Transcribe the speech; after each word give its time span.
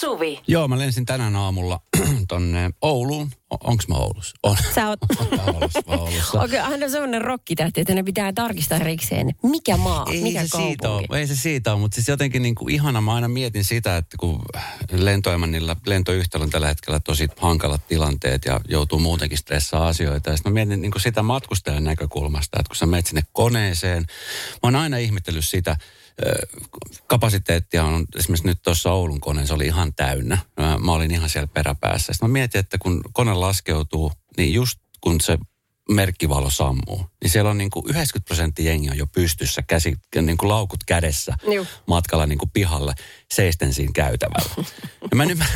Suvi. 0.00 0.40
Joo, 0.46 0.68
mä 0.68 0.78
lensin 0.78 1.06
tänään 1.06 1.36
aamulla 1.36 1.80
tonne 2.28 2.70
Ouluun. 2.82 3.30
O- 3.50 3.70
onks 3.70 3.88
mä 3.88 3.94
Oulussa? 3.94 4.36
On. 4.42 4.56
Sä 4.74 4.88
oot... 4.88 4.98
Oulussa. 6.00 6.40
Okei, 6.40 6.58
hän 6.60 6.82
on 6.82 6.90
sellainen 6.90 7.22
rokkitähti, 7.22 7.80
että 7.80 7.94
ne 7.94 8.02
pitää 8.02 8.32
tarkistaa 8.32 8.78
erikseen, 8.78 9.34
mikä 9.42 9.76
maa, 9.76 10.06
Ei 10.10 10.22
mikä 10.22 10.42
se 10.42 10.48
siitä 10.48 10.82
kaupunki. 10.82 11.06
ole, 11.10 11.18
ei 11.20 11.26
se 11.26 11.36
siitä 11.36 11.72
ole, 11.72 11.80
mutta 11.80 11.94
siis 11.94 12.08
jotenkin 12.08 12.42
niin 12.42 12.54
kuin 12.54 12.74
ihana, 12.74 13.00
mä 13.00 13.14
aina 13.14 13.28
mietin 13.28 13.64
sitä, 13.64 13.96
että 13.96 14.16
kun 14.16 14.42
lentoemänillä, 14.92 15.76
lentoyhtälö 15.86 16.44
on 16.44 16.50
tällä 16.50 16.68
hetkellä 16.68 17.00
tosi 17.00 17.28
hankalat 17.40 17.86
tilanteet 17.88 18.44
ja 18.44 18.60
joutuu 18.68 18.98
muutenkin 18.98 19.38
stressaa 19.38 19.88
asioita. 19.88 20.30
Ja 20.30 20.36
sitten 20.36 20.52
mä 20.52 20.54
mietin 20.54 20.82
niin 20.82 20.92
kuin 20.92 21.02
sitä 21.02 21.22
matkustajan 21.22 21.84
näkökulmasta, 21.84 22.58
että 22.60 22.68
kun 22.68 22.76
sä 22.76 22.86
menet 22.86 23.06
sinne 23.06 23.22
koneeseen, 23.32 24.02
mä 24.52 24.58
oon 24.62 24.76
aina 24.76 24.96
ihmetellyt 24.96 25.44
sitä, 25.44 25.76
kapasiteettia 27.06 27.84
on 27.84 28.06
esimerkiksi 28.16 28.46
nyt 28.46 28.58
tuossa 28.62 28.92
Oulun 28.92 29.20
koneessa 29.20 29.54
oli 29.54 29.66
ihan 29.66 29.94
täynnä. 29.94 30.38
Mä, 30.60 30.78
mä 30.78 30.92
olin 30.92 31.10
ihan 31.10 31.30
siellä 31.30 31.46
peräpäässä. 31.46 32.12
Sitten 32.12 32.28
mä 32.28 32.32
mietin, 32.32 32.58
että 32.58 32.78
kun 32.78 33.00
kone 33.12 33.34
laskeutuu, 33.34 34.12
niin 34.36 34.54
just 34.54 34.80
kun 35.00 35.20
se 35.20 35.38
merkkivalo 35.90 36.50
sammuu, 36.50 37.06
niin 37.22 37.30
siellä 37.30 37.50
on 37.50 37.58
niin 37.58 37.70
kuin 37.70 37.84
90 37.88 38.26
prosenttia 38.26 38.64
jengi 38.64 38.90
on 38.90 38.98
jo 38.98 39.06
pystyssä, 39.06 39.62
käsi, 39.62 39.94
niin 40.22 40.36
kuin 40.36 40.48
laukut 40.48 40.84
kädessä 40.86 41.34
Juu. 41.54 41.66
matkalla 41.86 42.26
niin 42.26 42.38
kuin 42.38 42.50
pihalle 42.50 42.94
seisten 43.34 43.74
siinä 43.74 43.92
käytävällä. 43.94 44.64
Ja 45.10 45.14
mä 45.16 45.22
en 45.22 45.30
ymmärrä, 45.30 45.54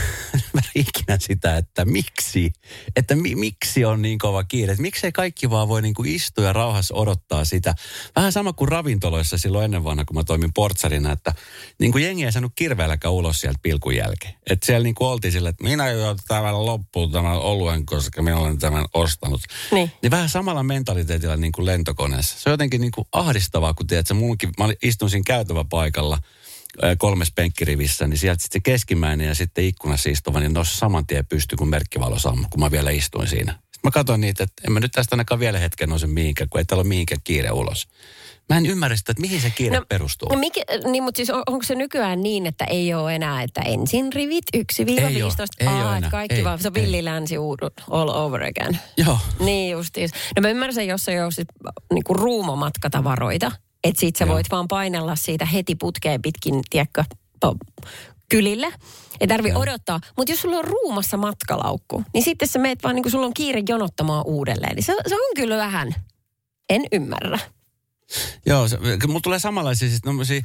ikinä 0.74 1.18
sitä, 1.18 1.56
että 1.56 1.84
miksi, 1.84 2.52
että 2.96 3.14
mi, 3.16 3.34
miksi 3.34 3.84
on 3.84 4.02
niin 4.02 4.18
kova 4.18 4.44
kiire. 4.44 4.72
Että 4.72 4.82
miksei 4.82 5.12
kaikki 5.12 5.50
vaan 5.50 5.68
voi 5.68 5.82
niin 5.82 5.94
kuin 5.94 6.08
istua 6.08 6.44
ja 6.44 6.52
rauhassa 6.52 6.94
odottaa 6.94 7.44
sitä. 7.44 7.74
Vähän 8.16 8.32
sama 8.32 8.52
kuin 8.52 8.68
ravintoloissa 8.68 9.38
silloin 9.38 9.64
ennen 9.64 9.84
vanha, 9.84 10.04
kun 10.04 10.16
mä 10.16 10.24
toimin 10.24 10.52
portsarina, 10.54 11.12
että 11.12 11.34
niin 11.78 11.92
kuin 11.92 12.04
jengi 12.04 12.24
ei 12.24 12.32
saanut 12.32 12.52
kirveelläkään 12.56 13.14
ulos 13.14 13.40
sieltä 13.40 13.58
pilkun 13.62 13.96
jälkeen. 13.96 14.34
Että 14.50 14.66
siellä 14.66 14.84
niin 14.84 14.94
kuin 14.94 15.08
oltiin 15.08 15.32
sillä, 15.32 15.48
että 15.48 15.64
minä 15.64 15.90
jo 15.90 16.16
tämän 16.28 16.66
loppuun 16.66 17.12
tämän 17.12 17.38
oluen, 17.38 17.86
koska 17.86 18.22
minä 18.22 18.36
olen 18.36 18.58
tämän 18.58 18.84
ostanut. 18.94 19.40
Niin. 19.72 19.92
Niin 20.02 20.10
vähän 20.10 20.23
samalla 20.28 20.62
mentaliteetilla 20.62 21.36
niin 21.36 21.52
kuin 21.52 21.66
lentokoneessa. 21.66 22.40
Se 22.40 22.48
on 22.48 22.52
jotenkin 22.52 22.80
niin 22.80 22.92
kuin 22.92 23.08
ahdistavaa, 23.12 23.74
kun 23.74 23.86
tiedät, 23.86 24.04
että 24.04 24.14
munkin, 24.14 24.50
mä 24.58 24.68
istun 24.82 25.10
siinä 25.10 25.24
käytäväpaikalla 25.26 26.18
kolmes 26.98 27.32
penkkirivissä, 27.34 28.06
niin 28.06 28.18
sieltä 28.18 28.42
sitten 28.42 28.60
se 28.60 28.70
keskimmäinen 28.70 29.26
ja 29.26 29.34
sitten 29.34 29.64
ikkunassa 29.64 30.10
istuva, 30.10 30.40
niin 30.40 30.52
nousi 30.52 30.76
saman 30.76 31.06
tien 31.06 31.26
pysty, 31.26 31.56
kun 31.56 31.68
merkkivalo 31.68 32.16
kun 32.50 32.60
mä 32.60 32.70
vielä 32.70 32.90
istuin 32.90 33.28
siinä. 33.28 33.63
Mä 33.84 33.90
katsoin 33.90 34.20
niitä, 34.20 34.44
että 34.44 34.62
en 34.66 34.72
mä 34.72 34.80
nyt 34.80 34.92
tästä 34.92 35.14
ainakaan 35.14 35.40
vielä 35.40 35.58
hetken 35.58 35.88
nouse 35.88 36.06
mihinkään, 36.06 36.48
kun 36.50 36.58
ei 36.58 36.64
täällä 36.64 36.80
ole 36.80 36.88
mihinkään 36.88 37.20
kiire 37.24 37.50
ulos. 37.50 37.88
Mä 38.48 38.58
en 38.58 38.66
ymmärrä 38.66 38.96
sitä, 38.96 39.12
että 39.12 39.20
mihin 39.20 39.40
se 39.40 39.50
kiire 39.50 39.76
No, 39.76 39.84
perustuu. 39.88 40.28
No 40.28 40.38
mikä, 40.38 40.60
niin, 40.90 41.02
mutta 41.02 41.16
siis 41.16 41.30
on, 41.30 41.42
onko 41.46 41.62
se 41.62 41.74
nykyään 41.74 42.22
niin, 42.22 42.46
että 42.46 42.64
ei 42.64 42.94
ole 42.94 43.14
enää, 43.14 43.42
että 43.42 43.60
ensin 43.60 44.12
rivit 44.12 44.44
1-15? 44.56 44.60
Ei 45.58 45.68
oo, 45.68 45.94
ei 45.94 46.00
kaikki 46.10 46.36
ei, 46.36 46.44
vaan, 46.44 46.58
se 46.58 46.68
on 46.68 46.74
villilänsi 46.74 47.36
all 47.90 48.08
over 48.08 48.42
again. 48.42 48.78
Joo. 48.96 49.18
Niin 49.40 49.70
justiin. 49.70 50.10
No 50.36 50.42
mä 50.42 50.48
ymmärrän 50.48 50.74
sen, 50.74 50.86
jos 50.86 51.04
sä 51.04 51.12
jousit 51.12 51.48
niinku 51.92 52.14
ruumomatkatavaroita, 52.14 53.52
että 53.84 54.00
sit 54.00 54.16
sä 54.16 54.24
Joo. 54.24 54.34
voit 54.34 54.50
vaan 54.50 54.68
painella 54.68 55.16
siitä 55.16 55.46
heti 55.46 55.74
putkeen 55.74 56.22
pitkin, 56.22 56.60
tiedätkö, 56.70 57.04
kylille. 58.36 58.72
Ei 59.20 59.26
tarvi 59.26 59.48
Joo. 59.48 59.60
odottaa. 59.60 60.00
Mutta 60.16 60.32
jos 60.32 60.40
sulla 60.40 60.56
on 60.56 60.64
ruumassa 60.64 61.16
matkalaukku, 61.16 62.04
niin 62.14 62.24
sitten 62.24 62.48
sä 62.48 62.58
meet 62.58 62.82
vaan, 62.82 62.94
niin 62.94 63.02
kun 63.02 63.12
sulla 63.12 63.26
on 63.26 63.34
kiire 63.34 63.62
jonottamaan 63.68 64.26
uudelleen. 64.26 64.76
Niin 64.76 64.84
se, 64.84 64.94
se 65.06 65.14
on 65.14 65.20
kyllä 65.36 65.56
vähän, 65.56 65.94
en 66.68 66.82
ymmärrä. 66.92 67.38
Joo, 68.46 68.68
se, 68.68 68.78
mulla 69.06 69.20
tulee 69.20 69.38
samanlaisia, 69.38 69.88
siis 69.88 70.00
tommosia, 70.02 70.40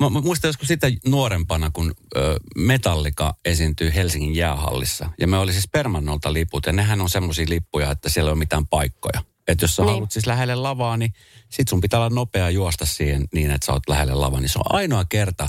mä, 0.00 0.10
mä 0.10 0.20
muistan 0.20 0.48
joskus 0.48 0.68
sitä 0.68 0.86
nuorempana, 1.06 1.70
kun 1.70 1.94
ö, 2.16 2.36
Metallika 2.56 3.34
esiintyi 3.44 3.94
Helsingin 3.94 4.34
jäähallissa. 4.34 5.10
Ja 5.20 5.28
me 5.28 5.38
oli 5.38 5.52
siis 5.52 5.68
Permannolta 5.72 6.32
liput, 6.32 6.66
ja 6.66 6.72
nehän 6.72 7.00
on 7.00 7.10
semmoisia 7.10 7.46
lippuja, 7.48 7.90
että 7.90 8.08
siellä 8.08 8.28
ei 8.28 8.32
ole 8.32 8.38
mitään 8.38 8.66
paikkoja. 8.66 9.22
Että 9.48 9.64
jos 9.64 9.76
sä 9.76 9.82
Niin. 9.82 9.86
niin. 9.86 9.94
haluat 9.94 10.12
siis 10.12 10.26
lähelle 10.26 10.54
lavaa, 10.54 10.96
niin 10.96 11.12
sit 11.50 11.68
sun 11.68 11.80
pitää 11.80 12.00
olla 12.00 12.10
nopea 12.10 12.50
juosta 12.50 12.86
siihen 12.86 13.24
niin, 13.34 13.50
että 13.50 13.66
sä 13.66 13.72
oot 13.72 13.88
lähelle 13.88 14.14
lavaa. 14.14 14.40
Niin 14.40 14.48
se 14.48 14.58
on 14.58 14.74
ainoa 14.76 15.04
kerta, 15.04 15.48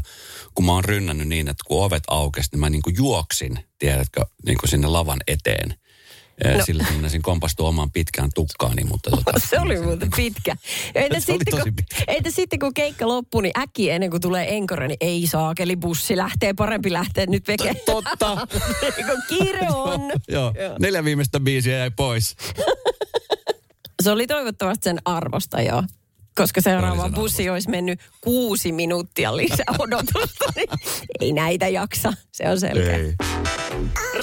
kun 0.56 0.66
mä 0.66 0.72
oon 0.72 0.86
rynnännyt 0.86 1.28
niin, 1.28 1.48
että 1.48 1.64
kun 1.68 1.84
ovet 1.86 2.04
aukesi, 2.08 2.50
niin 2.52 2.60
mä 2.60 2.70
niin 2.70 2.82
kuin 2.82 2.96
juoksin, 2.98 3.60
tiedätkö, 3.80 4.22
niin 4.46 4.58
kuin 4.58 4.70
sinne 4.70 4.88
lavan 4.88 5.20
eteen. 5.28 5.76
No. 6.58 6.66
Sillä 6.66 6.86
meinasin 6.92 7.22
kompastua 7.22 7.70
omaan 7.70 7.92
pitkään 7.92 8.30
tukkaani, 8.36 8.84
mutta 8.84 9.10
tota, 9.12 9.32
Se 9.50 9.60
oli 9.60 9.82
muuten 9.82 10.10
pitkä. 10.16 10.56
Entä, 10.96 11.20
sitten, 11.32 11.62
kun, 11.64 11.76
pitkä. 11.76 12.04
entä 12.08 12.32
sitten 12.32 12.60
kun 12.60 12.74
keikka 12.74 13.08
loppui, 13.08 13.42
niin 13.42 13.60
äkkiä 13.60 13.94
ennen 13.96 14.10
kuin 14.10 14.22
tulee 14.22 14.56
enkore, 14.56 14.88
niin 14.88 14.98
ei 15.02 15.28
saakeli 15.28 15.76
bussi 15.76 16.18
lähtee, 16.18 16.54
parempi 16.54 16.94
lähteä 16.94 17.26
nyt 17.26 17.48
veke. 17.48 17.74
Totta. 17.86 18.48
kun 19.08 19.24
kiire 19.30 19.68
on. 19.74 20.02
Joo, 20.28 20.54
Joo. 20.60 20.76
neljä 20.80 21.04
viimeistä 21.04 21.40
biisiä 21.40 21.78
jäi 21.78 21.92
pois. 21.92 22.36
Se 24.06 24.12
oli 24.12 24.28
toivottavasti 24.28 24.84
sen 24.84 25.00
arvosta, 25.06 25.62
joo. 25.62 25.84
Koska 26.36 26.62
seuraava 26.62 27.10
bussi 27.10 27.50
olisi 27.50 27.70
mennyt 27.70 28.00
kuusi 28.22 28.72
minuuttia 28.72 29.38
lisää 29.38 29.66
odotusta, 29.80 30.46
niin 30.56 30.70
ei 31.22 31.34
näitä 31.34 31.68
jaksa. 31.68 32.14
Se 32.32 32.50
on 32.50 32.60
selkeä. 32.60 32.98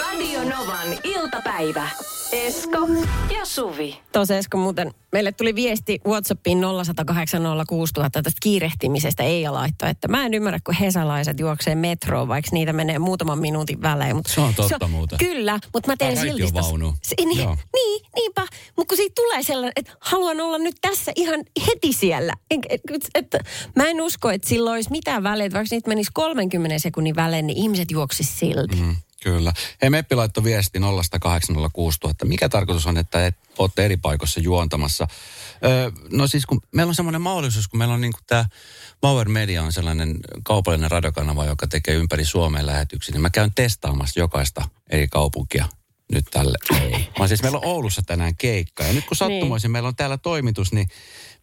Radio 0.01 0.41
Novan 0.45 0.99
iltapäivä. 1.05 1.89
Esko 2.33 2.79
ja 3.35 3.45
Suvi. 3.45 3.99
Tuossa 4.13 4.37
Esko 4.37 4.59
muuten, 4.59 4.95
meille 5.13 5.33
tuli 5.33 5.55
viesti 5.55 6.01
Whatsappiin 6.07 6.59
0806000 6.59 6.65
tästä 8.13 8.31
kiirehtimisestä 8.43 9.23
Eija 9.23 9.53
laittoi, 9.53 9.91
että 9.91 10.09
mä 10.09 10.27
en 10.27 10.35
ymmärrä, 10.35 10.59
kun 10.65 10.75
hesalaiset 10.75 11.41
juoksee 11.41 11.75
metroon, 11.75 12.29
vaikka 12.29 12.49
niitä 12.53 12.73
menee 12.73 12.99
muutaman 12.99 13.39
minuutin 13.39 13.83
välein. 13.83 14.17
Mutta 14.17 14.33
Se 14.33 14.41
on 14.41 14.55
totta 14.55 14.89
muuten. 14.89 15.19
Kyllä, 15.19 15.61
mutta 15.75 15.91
mä 15.91 15.97
teen 15.97 16.17
silti... 16.17 16.47
sitä-. 16.47 16.63
Se, 17.03 17.15
niin, 17.19 17.39
Joo. 17.39 17.57
niin, 17.77 18.03
niinpä. 18.17 18.47
Mutta 18.77 18.89
kun 18.89 18.97
siitä 18.97 19.15
tulee 19.15 19.43
sellainen, 19.43 19.73
että 19.77 19.93
haluan 20.01 20.41
olla 20.41 20.59
nyt 20.59 20.77
tässä 20.81 21.13
ihan 21.17 21.41
heti 21.67 21.93
siellä. 21.93 22.35
En, 22.51 22.61
et, 22.69 22.81
et, 23.15 23.27
mä 23.77 23.85
en 23.85 24.01
usko, 24.01 24.31
että 24.31 24.49
sillä 24.49 24.73
olisi 24.73 24.91
mitään 24.91 25.23
väliä, 25.23 25.47
että 25.47 25.59
vaikka 25.59 25.75
niitä 25.77 25.89
menisi 25.89 26.11
30 26.15 26.79
sekunnin 26.79 27.17
välein, 27.17 27.47
niin 27.47 27.59
ihmiset 27.59 27.91
juoksisi 27.91 28.39
silti. 28.39 28.77
Mm. 28.77 28.97
Kyllä. 29.23 29.53
Hei, 29.83 29.91
Meppi 29.91 30.15
laittoi 30.15 30.45
viesti 30.45 30.79
0806000. 30.79 30.85
Mikä 32.25 32.49
tarkoitus 32.49 32.87
on, 32.87 32.99
että 32.99 33.27
et, 33.27 33.37
olette 33.59 33.85
eri 33.85 33.97
paikoissa 33.97 34.41
juontamassa? 34.41 35.07
Öö, 35.65 35.91
no 36.11 36.27
siis 36.27 36.47
kun 36.47 36.61
meillä 36.73 36.91
on 36.91 36.95
semmoinen 36.95 37.21
mahdollisuus, 37.21 37.69
kun 37.69 37.79
meillä 37.79 37.95
on 37.95 38.01
niin 38.01 38.13
tämä 38.27 38.45
Bauer 39.01 39.29
Media 39.29 39.63
on 39.63 39.73
sellainen 39.73 40.19
kaupallinen 40.43 40.91
radiokanava, 40.91 41.45
joka 41.45 41.67
tekee 41.67 41.95
ympäri 41.95 42.25
Suomen 42.25 42.67
lähetyksiä, 42.67 43.13
niin 43.13 43.23
mä 43.23 43.31
käyn 43.31 43.55
testaamassa 43.55 44.21
jokaista 44.21 44.69
eri 44.91 45.09
kaupunkia 45.09 45.67
nyt 46.13 46.25
tälle. 46.31 46.59
Vaan 47.19 47.29
siis 47.29 47.43
meillä 47.43 47.59
on 47.59 47.65
Oulussa 47.65 48.03
tänään 48.07 48.37
keikka. 48.37 48.85
Ja 48.85 48.93
nyt 48.93 49.05
kun 49.05 49.17
sattumoisin, 49.17 49.71
meillä 49.71 49.89
on 49.89 49.97
täällä 49.97 50.19
toimitus, 50.19 50.73
niin 50.73 50.89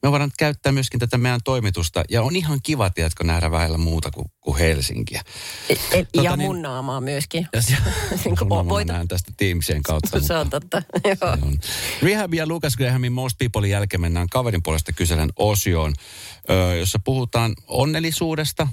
me 0.03 0.11
voidaan 0.11 0.31
käyttää 0.39 0.71
myöskin 0.71 0.99
tätä 0.99 1.17
meidän 1.17 1.39
toimitusta. 1.43 2.03
Ja 2.09 2.23
on 2.23 2.35
ihan 2.35 2.59
kiva, 2.63 2.89
tiedätkö, 2.89 3.23
nähdä 3.23 3.51
vähällä 3.51 3.77
muuta 3.77 4.11
kuin, 4.11 4.25
kuin 4.41 4.57
Helsinkiä. 4.57 5.21
Et, 5.69 5.79
Tota 6.11 6.25
ja 6.27 6.35
niin- 6.35 6.47
mun 6.47 6.61
naamaa 6.61 7.01
myöskin. 7.01 7.47
Ja 7.53 7.61
Niin 8.25 8.37
kuin 8.37 8.47
mä 8.49 8.69
voita- 8.69 8.93
näen 8.93 9.07
tästä 9.07 9.31
Teamsien 9.37 9.83
kautta. 9.83 10.19
Se 10.27 10.33
on 10.37 10.49
totta. 10.49 10.81
Joo. 11.21 11.31
On. 11.31 11.59
Rehab 12.01 12.33
ja 12.33 12.47
Lucas 12.47 12.77
Grahamin 12.77 13.11
Most 13.13 13.37
Peoplein 13.37 13.71
jälkeen 13.71 14.01
mennään 14.01 14.29
kaverin 14.29 14.63
puolesta 14.63 14.91
kyselen 14.93 15.29
osioon, 15.35 15.93
ö, 16.49 16.75
jossa 16.75 16.99
puhutaan 17.03 17.53
onnellisuudesta. 17.67 18.67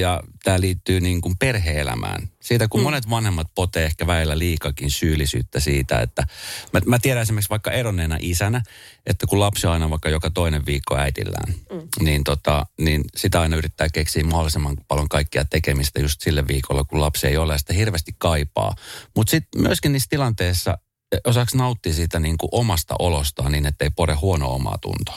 Ja 0.00 0.22
tämä 0.44 0.60
liittyy 0.60 1.00
niin 1.00 1.20
kuin 1.20 1.34
perhe-elämään. 1.38 2.28
Siitä, 2.42 2.68
kun 2.68 2.80
mm. 2.80 2.84
monet 2.84 3.10
vanhemmat 3.10 3.46
potee 3.54 3.84
ehkä 3.84 4.06
väillä 4.06 4.38
liikakin 4.38 4.90
syyllisyyttä 4.90 5.60
siitä, 5.60 6.00
että 6.00 6.26
mä, 6.72 6.80
mä 6.86 6.98
tiedän 6.98 7.22
esimerkiksi 7.22 7.50
vaikka 7.50 7.70
eronneena 7.70 8.16
isänä, 8.20 8.62
että 9.06 9.26
kun 9.26 9.40
lapsi 9.40 9.66
on 9.66 9.72
aina 9.72 9.90
vaikka 9.90 10.08
joka 10.08 10.30
toinen 10.30 10.66
viikko 10.66 10.96
äitillään, 10.96 11.54
mm. 11.72 12.04
niin, 12.04 12.24
tota, 12.24 12.66
niin 12.80 13.04
sitä 13.16 13.40
aina 13.40 13.56
yrittää 13.56 13.88
keksiä 13.88 14.24
mahdollisimman 14.24 14.76
paljon 14.88 15.08
kaikkia 15.08 15.44
tekemistä 15.44 16.00
just 16.00 16.20
sille 16.20 16.48
viikolla, 16.48 16.84
kun 16.84 17.00
lapsi 17.00 17.26
ei 17.26 17.36
ole 17.36 17.52
ja 17.52 17.58
sitä 17.58 17.72
hirveästi 17.72 18.12
kaipaa. 18.18 18.74
Mutta 19.16 19.30
sitten 19.30 19.62
myöskin 19.62 19.92
niissä 19.92 20.10
tilanteissa 20.10 20.78
eh, 21.12 21.20
osaako 21.24 21.50
nauttia 21.54 21.92
siitä 21.92 22.20
niin 22.20 22.38
kuin 22.38 22.48
omasta 22.52 22.94
olostaan 22.98 23.52
niin, 23.52 23.66
että 23.66 23.84
ei 23.84 23.90
pore 23.90 24.14
huono 24.14 24.54
omaa 24.54 24.78
tuntoa. 24.78 25.16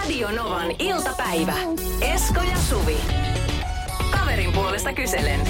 Radio 0.00 0.30
Novan 0.30 0.66
iltapäivä. 0.78 1.54
Esko 2.00 2.40
ja 2.42 2.58
Suvi. 2.68 2.96
Kaverin 4.10 4.52
puolesta 4.52 4.92
kyselen. 4.92 5.40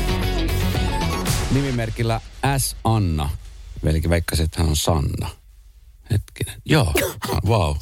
Nimimerkillä 1.51 2.21
S. 2.59 2.77
Anna. 2.85 3.31
Velikin 3.85 4.11
veikkasi, 4.11 4.43
että 4.43 4.61
hän 4.61 4.69
on 4.69 4.77
Sanna. 4.77 5.31
Hetkinen. 6.11 6.63
Joo, 6.65 6.95
wow. 7.51 7.77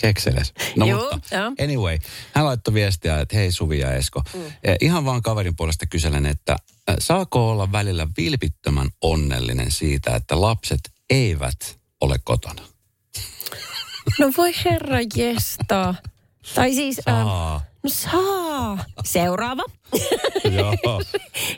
Kekseles. 0.00 0.52
No 0.76 0.86
Joo, 0.86 1.10
mutta, 1.12 1.34
joo. 1.36 1.52
anyway. 1.64 1.98
Hän 2.34 2.44
laittoi 2.44 2.74
viestiä, 2.74 3.20
että 3.20 3.36
hei 3.36 3.52
Suvi 3.52 3.78
ja 3.78 3.92
Esko. 3.92 4.22
Mm. 4.34 4.40
Ihan 4.80 5.04
vaan 5.04 5.22
kaverin 5.22 5.56
puolesta 5.56 5.86
kyselen, 5.86 6.26
että 6.26 6.52
äh, 6.90 6.96
saako 6.98 7.50
olla 7.50 7.72
välillä 7.72 8.06
vilpittömän 8.16 8.88
onnellinen 9.02 9.70
siitä, 9.70 10.16
että 10.16 10.40
lapset 10.40 10.80
eivät 11.10 11.78
ole 12.00 12.16
kotona? 12.24 12.62
No 14.18 14.32
voi 14.36 14.52
herra 14.64 14.98
jesta. 15.16 15.94
Tai 16.54 16.74
siis, 16.74 16.96
Saa. 17.04 17.60
No 17.82 17.90
saa. 17.90 18.84
Seuraava. 19.04 19.62
Joo. 20.56 21.02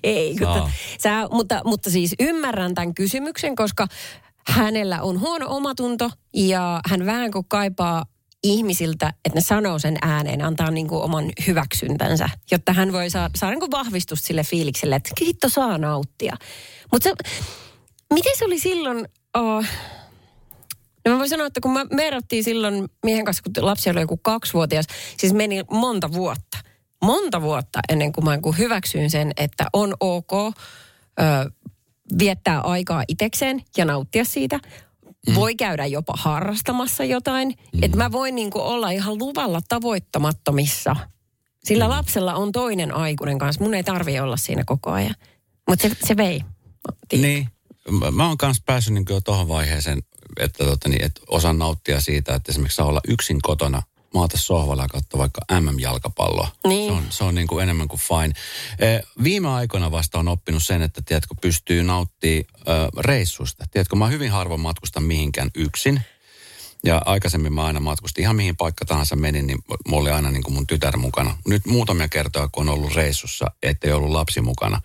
Ei, 0.02 0.37
Saa. 0.38 0.55
mutta, 0.55 0.70
sä, 1.02 1.29
mutta, 1.31 1.61
mutta 1.64 1.91
siis 1.91 2.14
ymmärrän 2.20 2.75
tämän 2.75 2.94
kysymyksen, 2.94 3.56
koska 3.56 3.87
hänellä 4.49 5.02
on 5.02 5.20
huono 5.20 5.47
omatunto 5.49 6.11
ja 6.35 6.81
hän 6.88 7.06
vähän 7.06 7.31
kuin 7.31 7.44
kaipaa 7.49 8.05
ihmisiltä, 8.43 9.12
että 9.25 9.37
ne 9.37 9.41
sanoo 9.41 9.79
sen 9.79 9.97
ääneen, 10.02 10.44
antaa 10.44 10.70
niin 10.70 10.88
kuin 10.88 11.02
oman 11.02 11.25
hyväksyntänsä, 11.47 12.29
jotta 12.50 12.73
hän 12.73 12.93
voi 12.93 13.11
saa, 13.11 13.31
saada 13.35 13.52
niin 13.52 13.61
kuin 13.61 13.70
vahvistusta 13.70 14.26
sille 14.26 14.44
fiilikselle, 14.44 14.97
että 14.97 15.11
hitto 15.20 15.49
saa 15.49 15.79
nauttia. 15.79 16.37
Mutta 16.93 17.11
miten 18.14 18.38
se 18.38 18.44
oli 18.44 18.58
silloin, 18.58 19.08
oh, 19.35 19.64
No 21.05 21.12
mä 21.12 21.19
voin 21.19 21.29
sanoa, 21.29 21.47
että 21.47 21.61
kun 21.61 21.73
me 21.73 21.87
merrattiin 21.93 22.44
silloin 22.44 22.88
miehen 23.05 23.25
kanssa, 23.25 23.43
kun 23.43 23.67
lapsi 23.67 23.91
oli 23.91 24.00
joku 24.00 24.17
kaksivuotias, 24.17 24.85
siis 25.19 25.32
meni 25.32 25.62
monta 25.70 26.12
vuotta. 26.12 26.58
Monta 27.02 27.43
vuotta 27.43 27.81
ennen 27.88 28.12
kuin 28.12 28.25
mä 28.25 28.37
niin 28.44 28.58
hyväksyin 28.58 29.11
sen, 29.11 29.32
että 29.37 29.67
on 29.73 29.94
ok 30.00 30.32
ö, 30.32 30.52
viettää 32.19 32.61
aikaa 32.61 33.05
itekseen 33.08 33.62
ja 33.76 33.85
nauttia 33.85 34.25
siitä. 34.25 34.58
Mm. 35.29 35.35
Voi 35.35 35.55
käydä 35.55 35.87
jopa 35.87 36.12
harrastamassa 36.17 37.05
jotain. 37.05 37.49
Mm. 37.73 37.82
Että 37.82 37.97
mä 37.97 38.12
voin 38.12 38.35
niin 38.35 38.50
kuin 38.50 38.62
olla 38.64 38.91
ihan 38.91 39.19
luvalla 39.19 39.61
tavoittamattomissa. 39.69 40.97
Sillä 41.64 41.85
mm. 41.85 41.91
lapsella 41.91 42.35
on 42.35 42.52
toinen 42.52 42.94
aikuinen 42.94 43.38
kanssa. 43.38 43.64
Mun 43.64 43.75
ei 43.75 43.85
tarvi 43.85 44.20
olla 44.20 44.37
siinä 44.37 44.62
koko 44.67 44.91
ajan. 44.91 45.14
Mutta 45.69 45.88
se, 45.88 45.97
se 46.06 46.17
vei. 46.17 46.41
Niin. 47.12 47.49
Mä- 47.91 48.11
Mä 48.11 48.29
oon 48.29 48.38
kanssa 48.38 48.62
päässyt 48.67 48.94
niin 48.94 49.05
tuohon 49.25 49.49
vaiheeseen, 49.49 49.99
että, 50.38 50.64
tota, 50.64 50.88
niin, 50.88 51.04
että 51.04 51.20
osaan 51.26 51.58
nauttia 51.58 52.00
siitä, 52.00 52.34
että 52.34 52.52
esimerkiksi 52.52 52.76
saa 52.76 52.86
olla 52.86 53.00
yksin 53.08 53.38
kotona, 53.42 53.82
maata 54.14 54.38
sohvalla 54.38 54.82
ja 54.82 54.88
katsoa 54.88 55.18
vaikka 55.18 55.40
MM-jalkapalloa. 55.60 56.48
Niin. 56.66 56.92
Se 56.92 56.96
on, 56.96 57.06
se 57.10 57.24
on 57.24 57.34
niin 57.34 57.46
kuin 57.46 57.62
enemmän 57.62 57.88
kuin 57.88 58.00
fine. 58.00 58.34
Eh, 58.78 59.02
viime 59.22 59.48
aikoina 59.48 59.90
vasta 59.90 60.18
on 60.18 60.28
oppinut 60.28 60.62
sen, 60.62 60.82
että 60.82 61.02
tiedätkö, 61.02 61.34
pystyy 61.40 61.82
nauttimaan 61.82 62.44
reissusta. 62.98 63.64
Tiedätkö, 63.70 63.96
mä 63.96 64.06
hyvin 64.06 64.30
harvoin 64.30 64.60
matkustan 64.60 65.02
mihinkään 65.02 65.50
yksin. 65.54 66.00
Ja 66.84 67.02
aikaisemmin 67.04 67.52
mä 67.52 67.64
aina 67.64 67.80
matkustin 67.80 68.22
ihan 68.22 68.36
mihin 68.36 68.56
paikka 68.56 68.84
tahansa 68.84 69.16
menin, 69.16 69.46
niin 69.46 69.58
mulla 69.88 70.02
oli 70.02 70.10
aina 70.10 70.30
niin 70.30 70.42
kuin 70.42 70.54
mun 70.54 70.66
tytär 70.66 70.96
mukana. 70.96 71.38
Nyt 71.46 71.66
muutamia 71.66 72.08
kertoja, 72.08 72.48
kun 72.52 72.68
on 72.68 72.74
ollut 72.74 72.94
reissussa, 72.94 73.46
ettei 73.62 73.92
ollut 73.92 74.10
lapsi 74.10 74.40
mukana. 74.40 74.80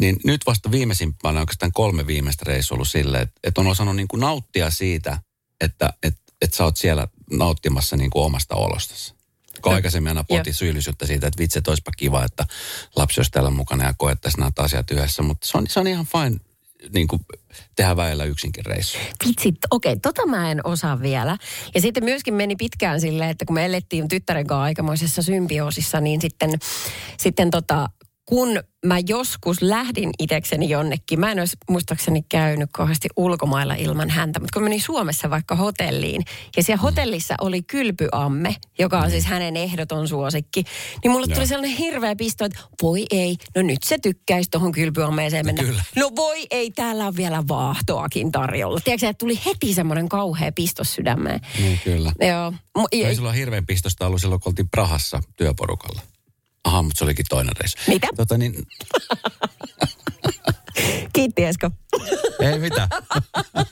Niin 0.00 0.16
nyt 0.24 0.40
vasta 0.46 0.70
viimeisimpänä 0.70 1.40
oikeastaan 1.40 1.72
kolme 1.72 2.06
viimeistä 2.06 2.44
reissua 2.46 2.74
ollut 2.74 2.88
silleen, 2.88 3.22
että, 3.22 3.40
että 3.44 3.60
on 3.60 3.66
osannut 3.66 3.96
niin 3.96 4.08
kuin 4.08 4.20
nauttia 4.20 4.70
siitä, 4.70 5.18
että, 5.60 5.92
että, 6.02 6.20
että 6.42 6.56
sä 6.56 6.64
oot 6.64 6.76
siellä 6.76 7.08
nauttimassa 7.30 7.96
niin 7.96 8.10
kuin 8.10 8.24
omasta 8.24 8.54
olostasi. 8.54 9.14
Kun 9.62 9.74
aikaisemmin 9.74 10.08
aina 10.08 10.24
poti 10.24 10.52
syyllisyyttä 10.52 11.06
siitä, 11.06 11.26
että 11.26 11.38
vitsi, 11.38 11.58
että 11.58 11.70
olisipa 11.70 11.90
kiva, 11.96 12.24
että 12.24 12.46
lapsi 12.96 13.20
olisi 13.20 13.30
täällä 13.30 13.50
mukana 13.50 13.84
ja 13.84 13.94
koettaisiin 13.98 14.40
näitä 14.40 14.62
asiat 14.62 14.90
yhdessä. 14.90 15.22
Mutta 15.22 15.46
se 15.46 15.58
on, 15.58 15.66
se 15.68 15.80
on 15.80 15.86
ihan 15.86 16.06
fine 16.06 16.36
niin 16.92 17.08
kuin 17.08 17.26
tehdä 17.76 17.96
väellä 17.96 18.24
yksinkin 18.24 18.66
reissu. 18.66 18.98
Vitsi, 19.28 19.54
okei, 19.70 19.96
tota 19.96 20.26
mä 20.26 20.50
en 20.50 20.66
osaa 20.66 21.00
vielä. 21.00 21.38
Ja 21.74 21.80
sitten 21.80 22.04
myöskin 22.04 22.34
meni 22.34 22.56
pitkään 22.56 23.00
silleen, 23.00 23.30
että 23.30 23.44
kun 23.44 23.54
me 23.54 23.64
elettiin 23.64 24.08
tyttären 24.08 24.46
kanssa 24.46 24.62
aikamoisessa 24.62 25.22
symbioosissa, 25.22 26.00
niin 26.00 26.20
sitten, 26.20 26.50
sitten 27.18 27.50
tota, 27.50 27.88
kun 28.24 28.60
mä 28.86 28.98
joskus 29.08 29.62
lähdin 29.62 30.10
itekseni 30.18 30.68
jonnekin, 30.68 31.20
mä 31.20 31.32
en 31.32 31.38
olisi 31.38 31.56
muistaakseni 31.70 32.22
käynyt 32.28 32.70
kauheasti 32.72 33.08
ulkomailla 33.16 33.74
ilman 33.74 34.10
häntä, 34.10 34.40
mutta 34.40 34.52
kun 34.52 34.62
menin 34.62 34.80
Suomessa 34.80 35.30
vaikka 35.30 35.54
hotelliin, 35.56 36.22
ja 36.56 36.62
siellä 36.62 36.82
hotellissa 36.82 37.34
oli 37.40 37.62
kylpyamme, 37.62 38.56
joka 38.78 38.98
on 38.98 39.10
siis 39.10 39.24
hänen 39.26 39.56
ehdoton 39.56 40.08
suosikki, 40.08 40.64
niin 41.02 41.10
mulle 41.10 41.26
Joo. 41.28 41.34
tuli 41.34 41.46
sellainen 41.46 41.76
hirveä 41.76 42.16
pisto, 42.16 42.44
että 42.44 42.58
voi 42.82 43.06
ei, 43.10 43.36
no 43.56 43.62
nyt 43.62 43.82
se 43.82 43.98
tykkäisi 43.98 44.50
tuohon 44.50 44.72
kylpyammeeseen 44.72 45.46
mennä. 45.46 45.62
kyllä. 45.62 45.82
No 45.96 46.10
voi 46.16 46.46
ei, 46.50 46.70
täällä 46.70 47.06
on 47.06 47.16
vielä 47.16 47.42
vaahtoakin 47.48 48.32
tarjolla. 48.32 48.80
Tiedätkö, 48.84 49.08
että 49.08 49.18
tuli 49.18 49.40
heti 49.46 49.74
semmoinen 49.74 50.08
kauhea 50.08 50.52
pistos 50.52 50.94
sydämeen. 50.94 51.40
Niin 51.58 51.80
kyllä. 51.84 52.12
Joo. 52.20 52.52
Ei- 52.92 53.16
sulla 53.16 53.32
hirveän 53.32 53.66
pistosta 53.66 54.06
ollut 54.06 54.20
silloin, 54.20 54.40
kun 54.40 54.50
oltiin 54.50 54.68
Prahassa 54.70 55.22
työporukalla. 55.36 56.02
Aha, 56.64 56.82
mutta 56.82 56.98
se 56.98 57.04
olikin 57.04 57.26
toinen 57.28 57.56
reissu. 57.56 57.78
Mitä? 57.88 58.08
Tota 58.16 58.38
niin, 58.38 58.54
Kiitti 61.12 61.44
Esko. 61.44 61.70
ei 62.40 62.58
mitään. 62.58 62.88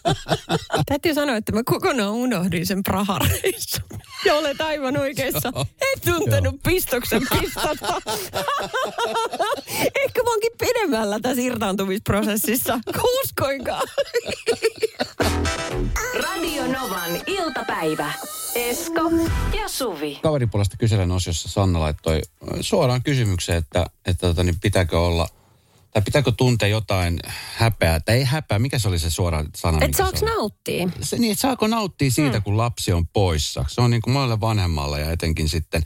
Täytyy 0.88 1.14
sanoa, 1.14 1.36
että 1.36 1.52
mä 1.52 1.60
kokonaan 1.64 2.10
unohdin 2.12 2.66
sen 2.66 2.82
Prahareissun. 2.82 3.82
Ja 4.24 4.34
olet 4.34 4.60
aivan 4.60 4.96
oikeassa. 4.96 5.52
En 5.80 6.00
tuntenut 6.04 6.62
pistoksen 6.62 7.22
pistota. 7.30 7.94
Ehkä 10.04 10.22
mä 10.22 10.30
oonkin 10.30 10.52
pidemmällä 10.58 11.20
tässä 11.20 11.42
irtaantumisprosessissa. 11.42 12.80
Uskoinkaan. 13.22 13.88
Radio 16.14 16.66
Novan 16.66 17.20
iltapäivä. 17.26 18.12
Esko 18.54 19.00
ja 19.56 19.68
Suvi. 19.68 20.18
Kaveripuolesta 20.22 20.76
kyselen 20.76 21.10
osiossa 21.10 21.48
Sanna 21.48 21.80
laittoi 21.80 22.14
äh, 22.16 22.58
suoraan 22.60 23.02
kysymykseen, 23.02 23.58
että, 23.58 23.86
että 24.06 24.26
tota, 24.26 24.44
niin 24.44 24.60
pitääkö 24.62 25.00
olla, 25.00 25.28
tai 25.90 26.02
pitääkö 26.02 26.32
tuntea 26.36 26.68
jotain 26.68 27.20
häpeää, 27.54 28.00
tai 28.00 28.16
ei 28.16 28.24
häpeää, 28.24 28.58
mikä 28.58 28.78
se 28.78 28.88
oli 28.88 28.98
se 28.98 29.10
suora 29.10 29.44
sana? 29.56 29.78
Et 29.78 29.86
mikä 29.86 29.96
saaks 29.96 30.20
se 30.20 30.24
oli? 30.24 30.34
nauttia? 30.34 30.88
se, 31.00 31.18
niin, 31.18 31.32
että 31.32 31.42
saako 31.42 31.66
nauttia 31.66 32.10
siitä, 32.10 32.36
Hmm. 32.36 32.42
kun 32.42 32.56
lapsi 32.56 32.92
on 32.92 33.06
poissa. 33.06 33.64
Se 33.68 33.80
on 33.80 33.90
niin 33.90 34.02
kuin 34.02 34.14
monelle 34.14 34.40
vanhemmalle 34.40 35.00
ja 35.00 35.10
etenkin 35.10 35.48
sitten 35.48 35.82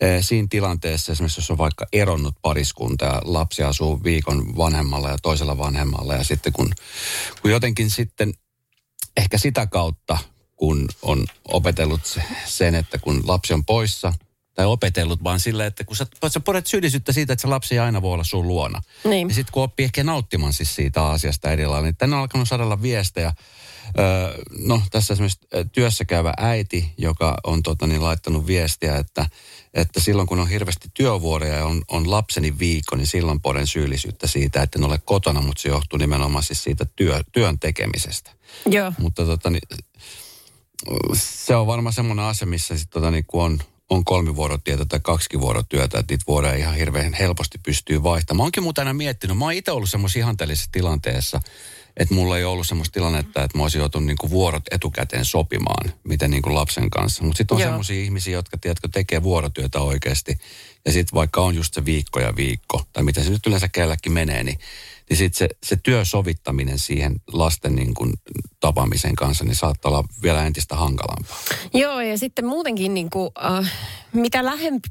eh, 0.00 0.24
siinä 0.24 0.46
tilanteessa, 0.50 1.12
esimerkiksi 1.12 1.40
jos 1.40 1.50
on 1.50 1.58
vaikka 1.58 1.86
eronnut 1.92 2.34
pariskunta 2.42 3.04
ja 3.04 3.20
lapsi 3.24 3.62
asuu 3.62 4.04
viikon 4.04 4.56
vanhemmalla 4.56 5.08
ja 5.08 5.18
toisella 5.22 5.58
vanhemmalla 5.58 6.14
ja 6.14 6.24
sitten 6.24 6.52
kun, 6.52 6.72
kun 7.42 7.50
jotenkin 7.50 7.90
sitten 7.90 8.34
ehkä 9.16 9.38
sitä 9.38 9.66
kautta, 9.66 10.18
kun 10.56 10.88
on 11.02 11.24
opetellut 11.48 12.06
se- 12.06 12.22
sen, 12.46 12.74
että 12.74 12.98
kun 12.98 13.22
lapsi 13.26 13.54
on 13.54 13.64
poissa, 13.64 14.12
tai 14.54 14.66
opetellut 14.66 15.24
vaan 15.24 15.40
sillä, 15.40 15.66
että 15.66 15.84
kun 15.84 15.96
sä, 15.96 16.06
sä 16.28 16.40
podet 16.40 16.66
syyllisyyttä 16.66 17.12
siitä, 17.12 17.32
että 17.32 17.40
se 17.40 17.48
lapsi 17.48 17.74
ei 17.74 17.78
aina 17.78 18.02
voi 18.02 18.12
olla 18.12 18.24
sun 18.24 18.48
luona. 18.48 18.82
Niin. 19.04 19.28
Ja 19.28 19.34
sitten 19.34 19.52
kun 19.52 19.62
oppii 19.62 19.84
ehkä 19.84 20.04
nauttimaan 20.04 20.52
siis 20.52 20.74
siitä 20.74 21.06
asiasta 21.06 21.50
eri 21.50 21.66
lailla, 21.66 21.86
niin 21.86 21.96
tänne 21.96 22.16
on 22.16 22.22
alkanut 22.22 22.48
saada 22.48 22.82
viestejä. 22.82 23.32
Öö, 23.98 24.44
no 24.58 24.82
tässä 24.90 25.14
esimerkiksi 25.14 25.40
työssä 25.72 26.04
käyvä 26.04 26.32
äiti, 26.36 26.92
joka 26.98 27.36
on 27.44 27.62
tota, 27.62 27.86
niin, 27.86 28.02
laittanut 28.02 28.46
viestiä, 28.46 28.96
että, 28.96 29.26
että 29.74 30.00
silloin 30.00 30.28
kun 30.28 30.40
on 30.40 30.48
hirveästi 30.48 30.88
työvuoroja 30.94 31.54
ja 31.54 31.66
on, 31.66 31.82
on 31.88 32.10
lapseni 32.10 32.58
viikko, 32.58 32.96
niin 32.96 33.06
silloin 33.06 33.40
poden 33.40 33.66
syyllisyyttä 33.66 34.26
siitä, 34.26 34.62
että 34.62 34.78
en 34.78 34.84
ole 34.84 34.98
kotona, 35.04 35.40
mutta 35.40 35.62
se 35.62 35.68
johtuu 35.68 35.98
nimenomaan 35.98 36.44
siis 36.44 36.64
siitä 36.64 36.86
työ, 36.96 37.20
työn 37.32 37.58
tekemisestä. 37.58 38.30
Joo. 38.66 38.92
Mutta 38.98 39.26
tota, 39.26 39.50
niin, 39.50 39.62
se 41.14 41.56
on 41.56 41.66
varmaan 41.66 41.92
semmoinen 41.92 42.24
asia, 42.24 42.46
missä 42.46 42.78
sit, 42.78 42.90
tota, 42.90 43.10
niin, 43.10 43.24
kun 43.26 43.42
on, 43.42 43.58
on 43.90 44.04
kolmivuorotietä 44.04 44.84
tai 44.84 45.00
kaksivuorotyötä, 45.02 45.98
että 45.98 46.12
niitä 46.12 46.24
vuoroja 46.28 46.54
ihan 46.54 46.74
hirveän 46.74 47.14
helposti 47.14 47.58
pystyy 47.58 48.02
vaihtamaan. 48.02 48.36
Mä 48.36 48.44
oonkin 48.44 48.62
muuten 48.62 48.82
aina 48.82 48.94
miettinyt, 48.94 49.38
mä 49.38 49.44
oon 49.44 49.52
itse 49.52 49.70
ollut 49.70 49.90
semmoisessa 49.90 50.18
ihanteellisessa 50.18 50.72
tilanteessa, 50.72 51.40
että 51.96 52.14
mulla 52.14 52.38
ei 52.38 52.44
ollut 52.44 52.66
semmoista 52.66 52.92
tilannetta, 52.92 53.44
että 53.44 53.58
mä 53.58 53.62
olisin 53.62 53.78
joutunut 53.78 54.06
niin 54.06 54.30
vuorot 54.30 54.62
etukäteen 54.70 55.24
sopimaan, 55.24 55.92
miten 56.04 56.30
niin 56.30 56.42
lapsen 56.46 56.90
kanssa. 56.90 57.24
Mutta 57.24 57.38
sitten 57.38 57.54
on 57.54 57.60
semmoisia 57.60 58.02
ihmisiä, 58.02 58.32
jotka 58.32 58.58
tiedätkö, 58.58 58.88
tekee 58.92 59.22
vuorotyötä 59.22 59.80
oikeasti. 59.80 60.38
Ja 60.84 60.92
sitten 60.92 61.14
vaikka 61.14 61.40
on 61.40 61.54
just 61.54 61.74
se 61.74 61.84
viikko 61.84 62.20
ja 62.20 62.36
viikko, 62.36 62.82
tai 62.92 63.02
miten 63.02 63.24
se 63.24 63.30
nyt 63.30 63.46
yleensä 63.46 63.68
kelläkin 63.68 64.12
menee, 64.12 64.44
niin, 64.44 64.58
niin 65.10 65.16
sitten 65.16 65.38
se, 65.38 65.48
se 65.66 65.76
työsovittaminen 65.82 66.78
siihen 66.78 67.16
lasten 67.32 67.74
niin 67.74 67.94
kuin 67.94 68.12
tapaamisen 68.60 69.14
kanssa, 69.14 69.44
niin 69.44 69.56
saattaa 69.56 69.90
olla 69.90 70.04
vielä 70.22 70.46
entistä 70.46 70.76
hankalampaa. 70.76 71.36
Joo, 71.74 72.00
ja 72.00 72.18
sitten 72.18 72.46
muutenkin 72.46 72.94
niin 72.94 73.10
kuin, 73.10 73.30
äh, 73.44 73.72
mitä 74.12 74.44
lähempi, 74.44 74.88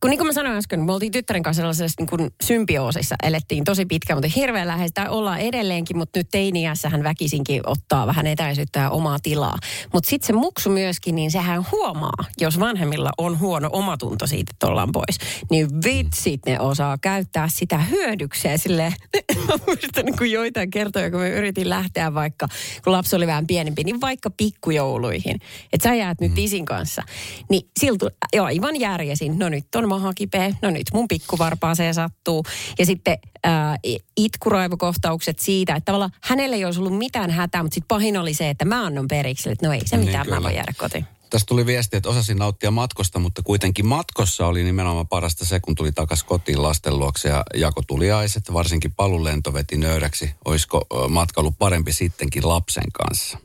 kun 0.00 0.10
niin 0.10 0.18
kuin 0.18 0.26
mä 0.26 0.32
sanoin 0.32 0.56
äsken, 0.56 0.80
me 0.80 0.92
oltiin 0.92 1.12
tyttären 1.12 1.42
kanssa 1.42 1.60
sellaisessa 1.60 1.94
niin 1.98 2.08
kuin 2.08 2.30
symbioosissa, 2.42 3.14
elettiin 3.22 3.64
tosi 3.64 3.86
pitkään, 3.86 4.16
mutta 4.16 4.32
hirveän 4.36 4.68
läheistä 4.68 5.10
ollaan 5.10 5.40
edelleenkin, 5.40 5.96
mutta 5.96 6.18
nyt 6.18 6.28
teiniässähän 6.30 7.02
väkisinkin 7.04 7.60
ottaa 7.66 8.06
vähän 8.06 8.26
etäisyyttä 8.26 8.80
ja 8.80 8.90
omaa 8.90 9.18
tilaa. 9.22 9.58
Mutta 9.92 10.10
sitten 10.10 10.26
se 10.26 10.32
muksu 10.32 10.70
myöskin, 10.70 11.14
niin 11.14 11.30
sehän 11.30 11.66
huomaa, 11.72 12.24
jos 12.40 12.60
vanhemmilla 12.60 13.10
on 13.18 13.38
huono 13.38 13.68
omatunto 13.72 14.26
siitä, 14.26 14.50
että 14.54 14.66
ollaan 14.66 14.92
pois. 14.92 15.18
Niin 15.50 15.68
vitsit 15.84 16.40
ne 16.46 16.60
osaa 16.60 16.98
käyttää 16.98 17.48
sitä 17.48 17.78
hyödykseen 17.78 18.58
sille. 18.58 18.94
Mä 19.48 19.54
muistan 19.66 20.04
niin 20.04 20.18
kuin 20.18 20.30
joitain 20.32 20.70
kertoja, 20.70 21.10
kun 21.10 21.20
me 21.20 21.30
yritin 21.30 21.68
lähteä 21.68 22.14
vaikka, 22.14 22.48
kun 22.84 22.92
lapsi 22.92 23.16
oli 23.16 23.26
vähän 23.26 23.46
pienempi, 23.46 23.84
niin 23.84 24.00
vaikka 24.00 24.30
pikkujouluihin. 24.30 25.36
Että 25.72 25.88
sä 25.88 25.94
jäät 25.94 26.20
nyt 26.20 26.38
isin 26.38 26.64
kanssa. 26.64 27.02
Niin 27.50 27.68
siltä, 27.80 28.10
joo, 28.32 28.46
aivan 28.46 28.80
järjesin. 28.80 29.38
No 29.38 29.48
nyt 29.48 29.74
on 29.74 29.88
maha 29.88 30.12
kipeä, 30.14 30.54
no 30.62 30.70
nyt 30.70 30.86
mun 30.92 31.08
pikkuvarpaaseen 31.08 31.94
sattuu. 31.94 32.44
Ja 32.78 32.86
sitten 32.86 33.18
ää, 33.44 33.76
itkuraivokohtaukset 34.16 35.38
siitä, 35.38 35.74
että 35.74 35.84
tavallaan 35.84 36.12
hänelle 36.22 36.56
ei 36.56 36.64
olisi 36.64 36.80
ollut 36.80 36.98
mitään 36.98 37.30
hätää, 37.30 37.62
mutta 37.62 37.74
sitten 37.74 37.88
pahin 37.88 38.16
oli 38.16 38.34
se, 38.34 38.50
että 38.50 38.64
mä 38.64 38.86
annan 38.86 39.08
periksi, 39.08 39.50
että 39.50 39.66
no 39.66 39.72
ei 39.72 39.80
se 39.86 39.96
Niin, 39.96 40.06
mitään, 40.06 40.26
mä 40.26 40.30
kyllä. 40.36 40.42
voin 40.42 40.54
jäädä 40.54 40.72
kotiin. 40.78 41.06
Tästä 41.32 41.46
tuli 41.48 41.66
viesti, 41.66 41.96
että 41.96 42.08
osasin 42.08 42.38
nauttia 42.38 42.70
matkosta, 42.70 43.18
mutta 43.18 43.42
kuitenkin 43.42 43.86
matkossa 43.86 44.46
oli 44.46 44.64
nimenomaan 44.64 45.08
parasta 45.08 45.44
se, 45.44 45.60
kun 45.60 45.74
tuli 45.74 45.92
takaisin 45.92 46.26
kotiin 46.26 46.62
lasten 46.62 46.98
luokse 46.98 47.28
ja 47.28 47.42
jako 47.54 47.82
tuliaiset. 47.86 48.52
Varsinkin 48.52 48.92
palulento 48.92 49.52
veti 49.52 49.76
nöydäksi. 49.76 50.30
Olisiko 50.44 50.86
matka 51.08 51.40
ollut 51.40 51.58
parempi 51.58 51.92
sittenkin 51.92 52.48
lapsen 52.48 52.92
kanssa? 52.92 53.38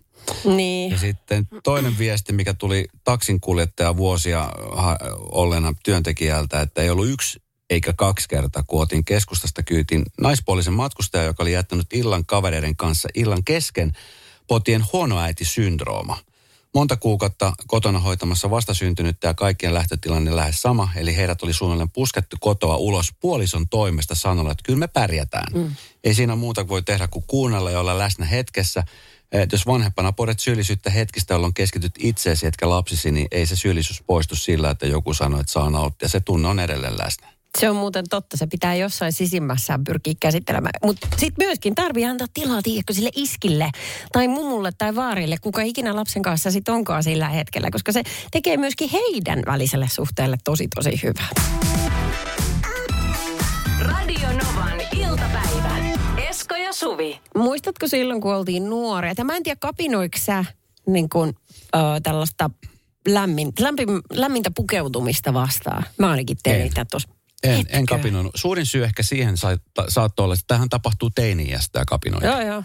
Niin. 0.44 0.92
Ja 0.92 0.98
sitten 0.98 1.48
toinen 1.64 1.98
viesti, 1.98 2.34
mikä 2.34 2.54
tuli 2.54 2.88
taksinkuljettaja 3.04 3.98
vuosia 3.98 4.50
ha- 4.76 4.98
olleena 5.32 5.74
työntekijältä, 5.84 6.62
että 6.62 6.82
ei 6.82 6.90
ollut 6.90 7.08
yksi 7.08 7.42
eikä 7.70 7.94
kaksi 7.94 8.30
kertaa, 8.30 8.64
kun 8.64 8.82
otin 8.82 9.06
keskustasta 9.06 9.64
kyytin 9.64 10.04
naispuolisen 10.22 10.74
matkustaja, 10.74 11.24
joka 11.24 11.44
oli 11.44 11.54
jättänyt 11.54 11.88
illan 11.94 12.26
kavereiden 12.26 12.76
kanssa 12.76 13.10
illan 13.16 13.44
kesken 13.44 13.92
potien 14.48 14.86
huonoäiti-syndrooma. 14.94 16.18
Monta 16.78 16.98
kuukautta 16.98 17.54
kotona 17.68 18.00
hoitamassa 18.00 18.50
vastasyntynyttä 18.50 19.28
ja 19.28 19.34
kaikkien 19.34 19.74
lähtötilanne 19.74 20.36
lähes 20.36 20.62
sama, 20.62 20.90
eli 20.96 21.16
heidät 21.16 21.44
oli 21.44 21.54
suunnilleen 21.54 21.90
puskettu 21.90 22.38
kotoa 22.40 22.78
ulos 22.78 23.14
puolison 23.20 23.68
toimesta 23.68 24.16
sanolla, 24.16 24.52
että 24.52 24.64
kyllä 24.64 24.80
me 24.80 24.88
pärjätään. 24.88 25.54
Mm. 25.54 25.76
Ei 26.04 26.14
siinä 26.14 26.36
muuta 26.36 26.68
voi 26.68 26.82
tehdä 26.82 27.08
kuin 27.08 27.26
kuunnella 27.28 27.72
ja 27.72 27.80
olla 27.80 27.98
läsnä 27.98 28.26
hetkessä. 28.26 28.84
Et 29.32 29.52
jos 29.52 29.66
vanhempana 29.66 30.12
podet 30.12 30.40
syyllisyyttä 30.40 30.90
hetkistä, 30.90 31.34
jolloin 31.34 31.54
keskityt 31.54 31.94
itseesi 32.00 32.48
etkä 32.48 32.70
lapsisi, 32.70 33.12
niin 33.12 33.28
ei 33.32 33.46
se 33.46 33.56
syyllisyys 33.56 34.04
poistu 34.04 34.36
sillä, 34.36 34.70
että 34.70 34.88
joku 34.88 35.14
sanoo, 35.14 35.40
että 35.40 35.52
saa 35.52 35.70
nauttia. 35.70 36.10
Se 36.10 36.20
tunne 36.20 36.48
on 36.48 36.60
edelleen 36.60 36.98
läsnä. 36.98 37.37
Se 37.60 37.70
on 37.70 37.76
muuten 37.76 38.06
totta, 38.10 38.38
se 38.38 38.48
pitää 38.48 38.76
jossain 38.76 39.14
sisimmässään 39.14 39.84
pyrkiä 39.84 40.14
käsittelemään. 40.20 40.74
Mutta 40.86 41.08
sitten 41.18 41.48
myöskin 41.48 41.76
tarvii 41.76 42.06
antaa 42.06 42.28
tilaa, 42.34 42.62
tiedätkö, 42.62 42.94
sille 42.94 43.10
iskille 43.16 43.70
tai 44.12 44.28
mumulle 44.28 44.72
tai 44.78 44.96
vaarille, 44.96 45.38
kuka 45.42 45.62
ikinä 45.62 45.96
lapsen 45.96 46.22
kanssa 46.22 46.52
sitten 46.52 46.74
onkaan 46.74 47.04
sillä 47.04 47.30
hetkellä, 47.30 47.72
koska 47.72 47.92
se 47.92 48.04
tekee 48.32 48.58
myöskin 48.58 48.90
heidän 48.90 49.44
väliselle 49.46 49.88
suhteelle 49.92 50.38
tosi 50.44 50.68
tosi 50.76 51.00
hyvää. 51.04 51.30
Radio 53.80 54.28
Novan 54.28 54.82
iltapäivä. 54.98 55.78
Esko 56.30 56.56
ja 56.56 56.74
Suvi. 56.74 57.20
Muistatko 57.36 57.88
silloin, 57.88 58.22
kun 58.22 58.36
oltiin 58.36 58.70
nuoria? 58.70 59.16
Tämä 59.16 59.36
en 59.36 59.44
tiedä, 59.44 59.58
kapinoiko 59.62 60.18
sä 60.18 60.46
niin 60.88 61.10
kun, 61.10 61.34
ö, 61.76 61.80
tällaista 62.04 62.50
lämmin, 63.08 63.52
lämpim, 63.60 64.02
lämmintä 64.14 64.52
pukeutumista 64.56 65.34
vastaan? 65.34 65.84
Mä 65.98 66.10
ainakin 66.10 66.38
tein 66.44 66.62
niitä 66.62 66.86
tuossa. 66.92 67.17
En, 67.44 67.66
en 67.70 67.86
kapinoinut. 67.86 68.32
Suurin 68.36 68.66
syy 68.66 68.84
ehkä 68.84 69.04
siihen 69.04 69.38
sa- 69.38 69.58
saattoi 69.90 70.24
olla, 70.24 70.34
että 70.34 70.44
tähän 70.48 70.70
tapahtuu 70.70 71.10
teini-iässä 71.10 71.70
tämä 71.72 71.86
kapinointi. 71.86 72.28
Joo, 72.28 72.42
joo. 72.42 72.64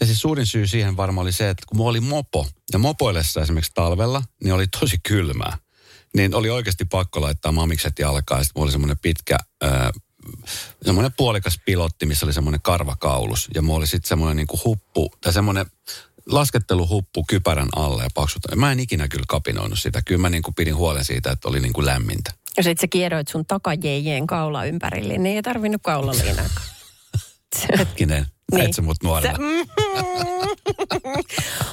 Ja 0.00 0.06
siis 0.06 0.20
suurin 0.20 0.46
syy 0.46 0.66
siihen 0.66 0.96
varmaan 0.96 1.22
oli 1.22 1.32
se, 1.32 1.50
että 1.50 1.64
kun 1.66 1.76
mulla 1.76 1.90
oli 1.90 2.00
mopo, 2.00 2.48
ja 2.72 2.78
mopoillessa 2.78 3.40
esimerkiksi 3.42 3.72
talvella, 3.74 4.22
niin 4.44 4.54
oli 4.54 4.66
tosi 4.66 4.96
kylmää. 5.08 5.58
Niin 6.16 6.34
oli 6.34 6.50
oikeasti 6.50 6.84
pakko 6.84 7.20
laittaa 7.20 7.52
mamikset 7.52 7.98
jalkaan, 7.98 8.40
ja 8.40 8.44
sitten 8.44 8.60
mulla 8.60 8.66
oli 8.66 8.72
semmoinen 8.72 8.98
pitkä, 8.98 9.38
äh, 9.64 9.70
semmoinen 10.84 11.12
puolikas 11.16 11.58
pilotti, 11.64 12.06
missä 12.06 12.26
oli 12.26 12.32
semmoinen 12.32 12.62
karvakaulus. 12.62 13.48
Ja 13.54 13.62
mulla 13.62 13.78
oli 13.78 13.86
sitten 13.86 14.08
semmoinen 14.08 14.36
niinku 14.36 14.60
huppu, 14.64 15.12
tai 15.20 15.32
semmoinen 15.32 15.66
lasketteluhuppu 16.26 17.24
kypärän 17.28 17.68
alle 17.76 18.02
ja 18.02 18.08
paksuta. 18.14 18.56
Mä 18.56 18.72
en 18.72 18.80
ikinä 18.80 19.08
kyllä 19.08 19.24
kapinoinut 19.28 19.78
sitä. 19.78 20.02
Kyllä 20.02 20.20
mä 20.20 20.30
niinku 20.30 20.52
pidin 20.52 20.76
huolen 20.76 21.04
siitä, 21.04 21.30
että 21.30 21.48
oli 21.48 21.60
niinku 21.60 21.84
lämmintä. 21.84 22.32
Ja 22.56 22.62
sit 22.62 22.80
sä 22.80 22.88
kiedoit 22.88 23.28
sun 23.28 23.46
takajeijeen 23.46 24.26
kaula 24.26 24.64
ympärille, 24.64 25.18
niin 25.18 25.36
ei 25.36 25.42
tarvinnut 25.42 25.80
kaulaliinaakaan. 25.84 26.66
Hetkinen, 27.78 28.26
niin. 28.52 28.64
et 28.64 28.74
sä 28.74 28.82
mut 28.82 28.96
nuorena. 29.02 29.38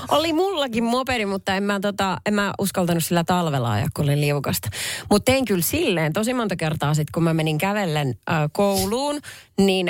oli 0.09 0.33
mullakin 0.33 0.83
mopedi, 0.83 1.25
mutta 1.25 1.55
en 1.55 1.63
mä, 1.63 1.79
tota, 1.79 2.17
en 2.25 2.33
mä 2.33 2.53
uskaltanut 2.59 3.03
sillä 3.03 3.23
talvella 3.23 3.71
ajaa, 3.71 3.87
kun 3.95 4.05
oli 4.05 4.21
liukasta. 4.21 4.69
Mutta 5.09 5.31
tein 5.31 5.45
kyllä 5.45 5.61
silleen 5.61 6.13
tosi 6.13 6.33
monta 6.33 6.55
kertaa 6.55 6.93
sitten, 6.93 7.11
kun 7.13 7.23
mä 7.23 7.33
menin 7.33 7.57
kävellen 7.57 8.07
äh, 8.07 8.35
kouluun, 8.51 9.19
niin 9.57 9.89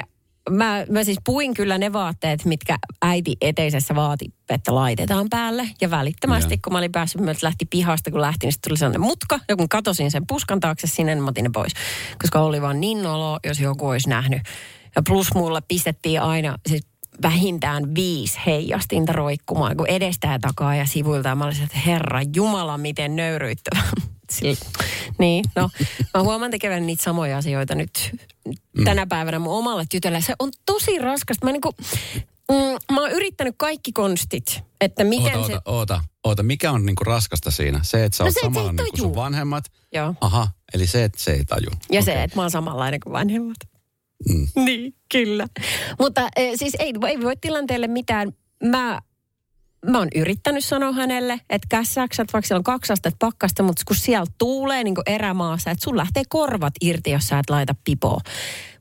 mä, 0.50 0.86
mä 0.90 1.04
siis 1.04 1.18
puin 1.26 1.54
kyllä 1.54 1.78
ne 1.78 1.94
vaatteet, 1.94 2.46
mitkä 2.46 2.78
äiti 3.02 3.38
eteisessä 3.42 3.96
vaati, 3.96 4.34
että 4.50 4.76
laitetaan 4.76 5.28
päälle. 5.30 5.70
Ja 5.82 5.90
välittömästi, 5.90 6.54
Joo. 6.54 6.60
kun 6.64 6.74
mä 6.74 6.80
olin 6.80 6.92
päässyt, 6.92 7.22
mä 7.22 7.34
lähti 7.42 7.66
pihasta, 7.66 8.12
kun 8.12 8.22
lähtin, 8.22 8.48
niin 8.48 8.54
sitten 8.54 8.70
tuli 8.70 8.78
sellainen 8.78 9.02
mutka. 9.02 9.40
Ja 9.50 9.56
kun 9.56 9.70
katosin 9.70 10.12
sen 10.12 10.28
puskan 10.28 10.60
taakse 10.60 10.88
sinne, 10.88 11.16
niin 11.16 11.24
mä 11.24 11.30
otin 11.30 11.44
ne 11.44 11.50
pois. 11.54 11.74
Koska 12.22 12.40
oli 12.40 12.62
vaan 12.62 12.80
niin 12.80 13.04
nolo, 13.04 13.40
jos 13.46 13.60
joku 13.60 13.88
olisi 13.88 14.10
nähnyt. 14.10 14.42
Ja 14.96 15.02
plus 15.08 15.34
mulle 15.36 15.62
pistettiin 15.68 16.22
aina, 16.22 16.58
siis 16.68 16.82
vähintään 17.22 17.96
viisi 17.96 18.40
heijastinta 18.46 19.14
roikkumaan, 19.14 19.78
kun 19.78 19.88
edestä 19.88 20.28
ja 20.28 20.40
takaa 20.40 20.76
ja 20.76 20.86
sivuilta. 20.86 21.30
Ja 21.30 21.36
mä 21.36 21.46
olisin, 21.46 21.64
että 21.64 21.80
herra 21.86 22.22
Jumala, 22.36 22.78
miten 22.78 23.16
nöyryyttävä. 23.16 23.82
Sillä, 24.30 24.58
niin, 25.20 25.46
no, 25.56 25.70
mä 26.14 26.24
huomaan 26.24 26.52
tekevän 26.52 26.88
niitä 26.88 27.04
samoja 27.04 27.38
asioita 27.38 27.76
nyt 27.76 28.12
tänä 28.84 29.08
päivänä 29.08 29.40
mun 29.40 29.54
omalle 29.54 29.86
tytölle. 29.92 30.22
Se 30.22 30.34
on 30.40 30.52
tosi 30.66 31.00
raskasta. 31.00 31.46
Mä, 31.46 31.52
niinku, 31.52 31.72
mm, 32.52 32.96
mä 32.96 33.02
oon 33.02 33.12
yrittänyt 33.12 33.56
kaikki 33.58 33.92
konstit, 33.92 34.64
että 34.82 35.04
miten 35.04 35.36
Oota, 35.36 35.48
se... 35.48 35.54
oota, 35.54 35.62
oota, 35.66 36.02
oota. 36.24 36.44
Mikä 36.44 36.72
on 36.72 36.86
niinku 36.86 37.04
raskasta 37.04 37.52
siinä? 37.52 37.80
Se, 37.84 38.06
että 38.06 38.18
sä 38.18 38.24
No 38.24 38.28
oot 38.28 38.34
se, 38.34 38.40
samalla 38.42 38.72
niinku 38.72 38.98
sun 38.98 39.12
tajuu. 39.12 39.16
vanhemmat? 39.16 39.64
Joo. 39.94 40.14
Aha, 40.22 40.48
eli 40.74 40.88
se, 40.88 41.04
että 41.04 41.20
se 41.22 41.32
ei 41.32 41.46
taju. 41.46 41.70
Ja 41.72 41.78
Okei. 41.90 42.02
se, 42.02 42.24
että 42.24 42.36
mä 42.36 42.42
oon 42.42 42.52
samanlainen 42.52 43.00
kuin 43.00 43.14
vanhemmat. 43.14 43.58
Mm. 44.30 44.48
Niin, 44.66 44.94
kyllä. 45.12 45.48
Mutta 46.00 46.30
e, 46.36 46.58
siis 46.58 46.76
ei, 46.80 46.94
ei 47.08 47.22
voi 47.22 47.38
tilanteelle 47.42 47.88
mitään. 47.88 48.32
Mä, 48.64 49.00
mä 49.86 49.98
oon 49.98 50.08
yrittänyt 50.16 50.66
sanoa 50.66 50.92
hänelle, 50.92 51.34
että 51.50 51.68
kässäksät, 51.70 52.34
vaikka 52.34 52.48
siellä 52.48 52.60
on 52.60 52.64
kaksi 52.64 52.94
astetta 52.94 53.18
pakkasta, 53.20 53.64
mutta 53.64 53.82
kun 53.88 53.96
siellä 53.96 54.26
tuulee 54.38 54.84
niin 54.84 54.96
erämaassa, 55.06 55.72
että 55.72 55.84
sun 55.84 55.98
lähtee 55.98 56.24
korvat 56.30 56.74
irti, 56.82 57.12
jos 57.12 57.28
sä 57.28 57.40
et 57.40 57.50
laita 57.50 57.76
pipoa. 57.84 58.22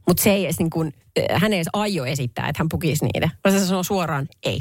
Mutta 0.06 0.22
se 0.22 0.30
ei 0.30 0.44
edes 0.44 0.58
niin 0.58 0.70
kuin, 0.70 0.92
hän 1.34 1.52
ei 1.52 1.58
edes 1.58 1.68
aio 1.72 2.04
esittää, 2.04 2.48
että 2.48 2.60
hän 2.60 2.68
pukisi 2.68 3.04
niitä. 3.04 3.30
Vaan 3.44 3.60
se 3.60 3.66
sanoo 3.66 3.82
suoraan, 3.82 4.28
ei. 4.42 4.60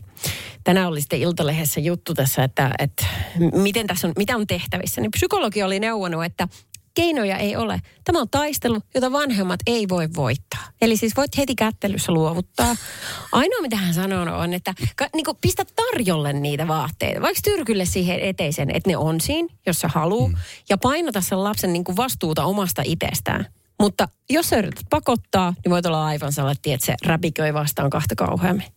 Tänään 0.64 0.88
oli 0.88 1.02
sitten 1.02 1.20
Iltalehdessä 1.20 1.80
juttu 1.80 2.14
tässä, 2.14 2.44
että, 2.44 2.72
että 2.80 3.06
miten 3.54 3.88
tässä 3.88 4.08
on, 4.08 4.14
mitä 4.18 4.36
on 4.36 4.48
tehtävissä. 4.48 5.02
Niin 5.02 5.12
psykologi 5.12 5.64
oli 5.64 5.80
neuvonut, 5.80 6.26
että 6.26 6.48
keinoja 6.98 7.38
ei 7.38 7.56
ole. 7.56 7.82
Tämä 8.04 8.20
on 8.20 8.30
taistelu, 8.30 8.80
jota 8.96 9.12
vanhemmat 9.12 9.60
ei 9.68 9.90
voi 9.90 10.10
voittaa. 10.16 10.64
Eli 10.82 10.98
siis 10.98 11.16
voit 11.18 11.38
heti 11.38 11.56
kättelyssä 11.56 12.12
luovuttaa. 12.12 12.76
Ainoa, 13.32 13.62
mitä 13.62 13.76
hän 13.76 13.94
sanoo, 13.94 14.38
on, 14.38 14.54
että 14.54 14.74
ka, 14.96 15.08
niin 15.16 15.26
pistä 15.42 15.66
tarjolle 15.76 16.34
niitä 16.34 16.68
vaatteita. 16.68 17.22
Vaikka 17.22 17.42
tyrkylle 17.44 17.86
siihen 17.86 18.20
eteisen, 18.20 18.76
että 18.76 18.90
ne 18.90 18.98
on 18.98 19.22
siinä, 19.22 19.50
jos 19.66 19.80
sä 19.80 19.88
haluu. 19.88 20.28
Mm. 20.28 20.36
Ja 20.70 20.78
painota 20.78 21.22
sen 21.22 21.44
lapsen 21.44 21.74
niin 21.74 21.84
vastuuta 21.98 22.46
omasta 22.46 22.82
itsestään. 22.86 23.46
Mutta 23.80 24.08
jos 24.30 24.50
sä 24.50 24.58
yrität 24.58 24.86
pakottaa, 24.90 25.54
niin 25.64 25.72
voit 25.72 25.86
olla 25.86 26.06
aivan 26.06 26.32
sellainen, 26.34 26.74
että 26.74 26.86
se 26.86 26.96
räpiköi 27.06 27.54
vastaan 27.54 27.90
kahta 27.90 28.16
kauheammin. 28.16 28.68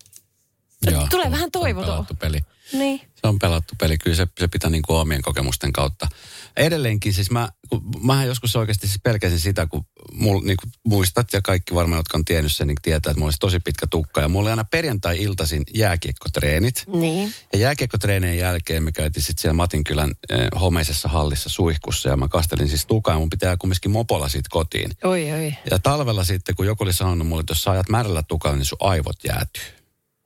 Joo, 0.90 1.06
Tulee 1.10 1.26
se- 1.26 1.30
vähän 1.30 1.40
se 1.40 1.44
on 1.44 1.50
toivotoa. 1.50 1.92
pelattu 1.94 2.14
peli. 2.14 2.40
Niin. 2.72 3.00
Se 3.00 3.26
on 3.26 3.38
pelattu 3.38 3.74
peli. 3.80 3.98
Kyllä 3.98 4.16
se, 4.16 4.26
se 4.40 4.48
pitää 4.48 4.70
niin 4.70 4.82
kuin 4.82 4.96
omien 4.96 5.22
kokemusten 5.22 5.72
kautta. 5.72 6.08
Edelleenkin 6.56 7.12
siis 7.12 7.30
mä, 7.30 7.48
kun, 7.68 7.82
mähän 8.02 8.26
joskus 8.26 8.56
oikeasti 8.56 8.86
siis 8.86 9.00
pelkäsin 9.04 9.40
sitä, 9.40 9.66
kun 9.66 9.84
mul, 10.12 10.40
niin 10.40 10.56
kuin 10.62 10.72
muistat 10.84 11.32
ja 11.32 11.42
kaikki 11.42 11.74
varmaan, 11.74 11.98
jotka 11.98 12.18
on 12.18 12.24
tiennyt 12.24 12.52
sen, 12.52 12.66
niin 12.66 12.76
tietää, 12.82 13.10
että 13.10 13.18
mulla 13.18 13.26
olisi 13.26 13.38
tosi 13.38 13.60
pitkä 13.60 13.86
tukka. 13.86 14.20
Ja 14.20 14.28
mulla 14.28 14.42
oli 14.42 14.50
aina 14.50 14.64
perjantai-iltaisin 14.64 15.62
jääkiekkotreenit. 15.74 16.84
Niin. 16.86 17.34
Ja 17.52 17.58
jääkiekkotreenien 17.58 18.38
jälkeen 18.38 18.82
me 18.82 18.92
käytiin 18.92 19.22
sitten 19.22 19.42
siellä 19.42 19.54
Matinkylän 19.54 20.10
eh, 20.30 20.48
homeisessa 20.60 21.08
hallissa 21.08 21.48
suihkussa 21.48 22.08
ja 22.08 22.16
mä 22.16 22.28
kastelin 22.28 22.68
siis 22.68 22.86
tukaa 22.86 23.14
ja 23.14 23.18
mun 23.18 23.30
pitää 23.30 23.56
kumminkin 23.56 23.90
mopolla 23.90 24.28
siitä 24.28 24.48
kotiin. 24.50 24.90
Oi, 25.04 25.32
oi. 25.32 25.54
Ja 25.70 25.78
talvella 25.78 26.24
sitten, 26.24 26.54
kun 26.54 26.66
joku 26.66 26.84
oli 26.84 26.92
sanonut 26.92 27.26
mulle, 27.26 27.40
että 27.40 27.50
jos 27.50 27.62
sä 27.62 27.70
ajat 27.70 27.88
märällä 27.88 28.22
tukalla, 28.22 28.56
niin 28.56 28.66
sun 28.66 28.78
aivot 28.80 29.24
jäätyy. 29.24 29.62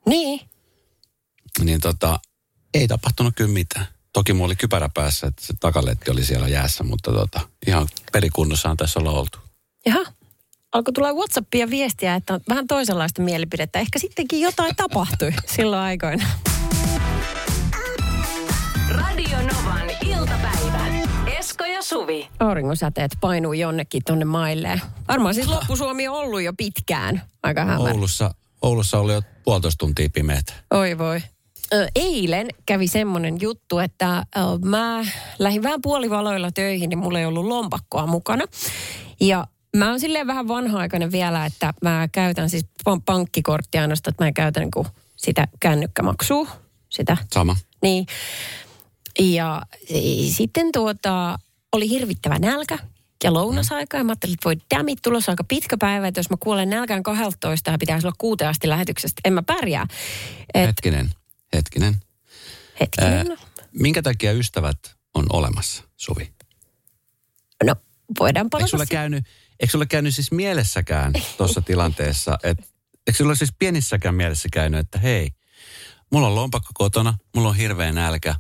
Niin. 0.07 0.41
Niin 1.65 1.81
tota, 1.81 2.21
ei 2.75 2.89
tapahtunut 2.89 3.35
kyllä 3.37 3.51
mitään. 3.51 3.94
Toki 4.15 4.33
mulla 4.33 4.47
oli 4.47 4.57
kypärä 4.57 4.89
päässä, 4.95 5.27
että 5.27 5.47
se 5.47 5.55
takaletti 5.61 6.11
oli 6.11 6.25
siellä 6.25 6.49
jäässä, 6.49 6.85
mutta 6.85 7.13
tota, 7.13 7.41
ihan 7.67 7.89
pelikunnossahan 8.13 8.77
tässä 8.77 9.01
olla 9.01 9.11
oltu. 9.11 9.39
Jaha. 9.87 10.05
Alkoi 10.73 10.93
tulla 10.93 11.13
Whatsappia 11.13 11.71
viestiä, 11.71 12.15
että 12.15 12.35
on 12.35 12.41
vähän 12.49 12.67
toisenlaista 12.67 13.23
mielipidettä. 13.23 13.79
Ehkä 13.79 13.99
sittenkin 13.99 14.41
jotain 14.41 14.77
tapahtui 14.77 15.33
silloin 15.57 15.83
aikoina. 15.83 16.27
Radio 18.91 19.39
Novan 19.39 19.91
iltapäivä. 20.07 20.87
Esko 21.39 21.65
ja 21.65 21.83
Suvi. 21.83 22.29
Auringonsäteet 22.41 23.11
painuu 23.21 23.53
jonnekin 23.53 24.03
tonne 24.07 24.25
mailleen. 24.25 24.81
Varmaan 25.09 25.35
siis 25.35 25.47
loppusuomi 25.49 26.09
on 26.09 26.15
ollut 26.17 26.43
jo 26.43 26.53
pitkään. 26.57 27.23
Aika 27.43 27.65
hämärä. 27.65 27.93
Oulussa, 27.93 28.35
Oulussa 28.63 28.99
oli 28.99 29.13
jo 29.13 29.23
puolitoista 29.45 29.79
tuntia 29.79 30.09
pimeät. 30.15 30.47
Oi 30.71 30.99
voi. 30.99 31.23
Eilen 31.95 32.49
kävi 32.67 32.89
semmoinen 32.89 33.41
juttu, 33.41 33.79
että 33.79 34.27
mä 34.65 35.05
lähdin 35.39 35.63
vähän 35.63 35.83
puolivaloilla 35.83 36.51
töihin, 36.51 36.89
niin 36.89 36.99
mulla 36.99 37.19
ei 37.19 37.27
ollut 37.27 37.47
lompakkoa 37.47 38.07
mukana. 38.07 38.45
Ja 39.21 39.47
mä 39.77 39.91
oon 39.91 40.01
silleen 40.01 40.27
vähän 40.27 40.49
vanha-aikainen 40.49 41.13
vielä, 41.13 41.47
että 41.47 41.75
mä 41.83 42.09
käytän 42.13 42.51
siis 42.51 42.65
pan- 42.65 43.03
pankkikorttia 43.05 43.81
ainoastaan, 43.81 44.13
että 44.13 44.25
mä 44.25 44.29
en 44.29 44.35
käytä 44.35 44.61
niinku 44.61 44.87
sitä 45.17 45.49
kännykkämaksua. 45.61 46.49
Sitä 46.89 47.17
Sama. 47.33 47.57
niin. 47.83 48.07
Ja 49.19 49.63
e, 49.91 50.01
sitten 50.31 50.73
tuota, 50.73 51.39
oli 51.73 51.89
hirvittävä 51.89 52.39
nälkä 52.39 52.79
ja 53.25 53.35
lounasaika. 53.35 53.97
Ja 53.97 54.05
mä 54.05 54.11
ajattelin, 54.11 54.35
että 54.35 54.45
voi 54.45 54.57
damit, 54.77 54.99
tulossa 55.03 55.33
aika 55.33 55.45
pitkä 55.45 55.77
päivä, 55.77 56.09
että 56.09 56.19
jos 56.19 56.31
mä 56.31 56.37
kuolen 56.41 56.71
nälkään 56.71 57.03
12 57.03 57.71
ja 57.71 57.79
pitäisi 57.79 58.07
olla 58.07 58.17
kuuteen 58.19 58.51
asti 58.51 58.69
lähetyksestä, 58.69 59.21
en 59.25 59.33
mä 59.33 59.43
pärjää. 59.43 59.87
Et, 60.55 60.67
Hetkinen, 60.67 61.11
hetkinen. 61.57 61.97
hetkinen. 62.81 63.13
Ää, 63.13 63.25
no. 63.25 63.37
minkä 63.73 64.03
takia 64.03 64.33
ystävät 64.33 64.79
on 65.15 65.27
olemassa, 65.33 65.83
Suvi? 65.97 66.33
no, 67.65 67.77
voidaan 68.19 68.47
Eikö 68.47 68.51
palata 68.51 68.71
sulla, 68.71 68.85
si- 68.85 68.91
käynyt, 68.91 69.25
eikö 69.61 69.71
sulla 69.71 69.87
käynyt 69.87 70.15
siis 70.15 70.33
mielessäkään 70.33 71.13
tuossa 71.37 71.61
tilanteessa, 71.61 72.39
että 72.43 72.65
eikö 73.07 73.17
sulla 73.19 73.35
siis 73.35 73.53
pienissäkään 73.59 74.15
mielessä 74.15 74.49
käynyt, 74.53 74.81
että 74.81 74.99
hei, 74.99 75.31
mulla 76.13 76.27
on 76.27 76.35
lompakko 76.35 76.71
kotona, 76.75 77.15
mulla 77.35 77.49
on 77.49 77.57
hirveä 77.57 77.93
nälkä. 77.93 78.35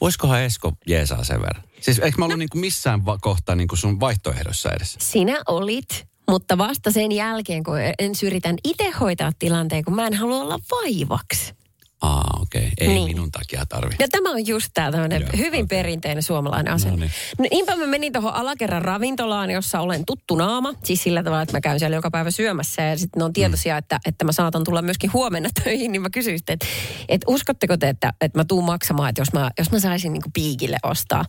Voisikohan 0.00 0.42
Esko 0.42 0.72
jeesaa 0.86 1.24
sen 1.24 1.42
verran? 1.42 1.62
Siis 1.80 1.98
eikö 1.98 2.18
mä 2.18 2.24
ollut 2.24 2.38
niinku 2.38 2.58
missään 2.58 3.04
va- 3.06 3.18
kohtaa 3.20 3.54
niinku 3.54 3.76
sun 3.76 4.00
vaihtoehdossa 4.00 4.72
edes? 4.72 4.96
Sinä 5.00 5.36
olit, 5.48 6.08
mutta 6.30 6.58
vasta 6.58 6.90
sen 6.90 7.12
jälkeen, 7.12 7.64
kun 7.64 7.74
ensin 7.98 8.26
yritän 8.26 8.56
itse 8.64 8.90
hoitaa 8.90 9.32
tilanteen, 9.38 9.84
kun 9.84 9.94
mä 9.94 10.06
en 10.06 10.14
halua 10.14 10.40
olla 10.40 10.58
vaivaksi. 10.70 11.54
Aa, 12.02 12.38
okei. 12.42 12.60
Okay. 12.60 12.72
Ei 12.80 12.88
Niin. 12.88 13.04
minun 13.04 13.30
takia 13.30 13.66
tarvi. 13.68 13.94
Ja 13.98 14.08
tämä 14.08 14.30
on 14.30 14.46
just 14.46 14.68
tämä 14.74 14.90
tämmöinen 14.92 15.28
hyvin 15.36 15.64
okei. 15.64 15.78
perinteinen 15.78 16.22
suomalainen 16.22 16.72
asenne. 16.72 16.96
No 16.96 17.00
niin. 17.00 17.10
No 17.38 17.44
niinpä 17.50 17.76
mä 17.76 17.86
menin 17.86 18.12
tuohon 18.12 18.34
alakerran 18.34 18.82
ravintolaan, 18.82 19.50
jossa 19.50 19.80
olen 19.80 20.06
tuttu 20.06 20.34
naama. 20.36 20.72
Siis 20.84 21.02
sillä 21.02 21.22
tavalla, 21.22 21.42
että 21.42 21.56
mä 21.56 21.60
käyn 21.60 21.78
siellä 21.78 21.96
joka 21.96 22.10
päivä 22.10 22.30
syömässä 22.30 22.82
ja 22.82 22.98
sitten 22.98 23.20
ne 23.20 23.24
on 23.24 23.32
tietoisia, 23.32 23.76
että, 23.76 24.00
että 24.06 24.24
mä 24.24 24.32
saatan 24.32 24.64
tulla 24.64 24.82
myöskin 24.82 25.12
huomenna 25.12 25.48
töihin. 25.64 25.92
Niin 25.92 26.02
mä 26.02 26.10
kysyin 26.10 26.38
sitten, 26.38 26.54
että, 26.54 26.66
että 27.08 27.24
uskotteko 27.28 27.76
te, 27.76 27.88
että, 27.88 28.12
että 28.20 28.38
mä 28.38 28.44
tuun 28.44 28.64
maksamaan, 28.64 29.08
että 29.08 29.20
jos 29.20 29.32
mä, 29.32 29.50
jos 29.58 29.70
mä 29.70 29.80
saisin 29.80 30.12
niin 30.12 30.22
piikille 30.34 30.76
ostaa. 30.82 31.24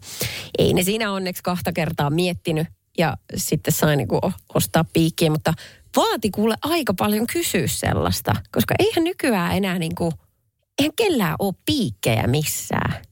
Ei 0.57 0.73
ne 0.73 0.83
siinä 0.83 1.11
onneksi 1.11 1.43
kahta 1.43 1.73
kertaa 1.73 2.09
miettinyt 2.09 2.67
ja 2.97 3.17
sitten 3.35 3.73
sain 3.73 3.97
niin 3.97 4.07
ostaa 4.53 4.85
piikkiä, 4.93 5.29
mutta 5.29 5.53
vaati 5.95 6.29
kuule 6.31 6.55
aika 6.61 6.93
paljon 6.93 7.27
kysyä 7.27 7.67
sellaista, 7.67 8.35
koska 8.51 8.75
eihän 8.79 9.03
nykyään 9.03 9.57
enää 9.57 9.79
niin 9.79 9.95
kuin, 9.95 10.11
eihän 10.79 10.93
kellään 10.95 11.35
ole 11.39 11.53
piikkejä 11.65 12.27
missään. 12.27 13.05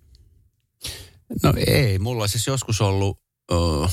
No 1.43 1.53
ei, 1.67 1.99
mulla 1.99 2.23
on 2.23 2.29
siis 2.29 2.47
joskus 2.47 2.81
ollut 2.81 3.17
uh, 3.51 3.91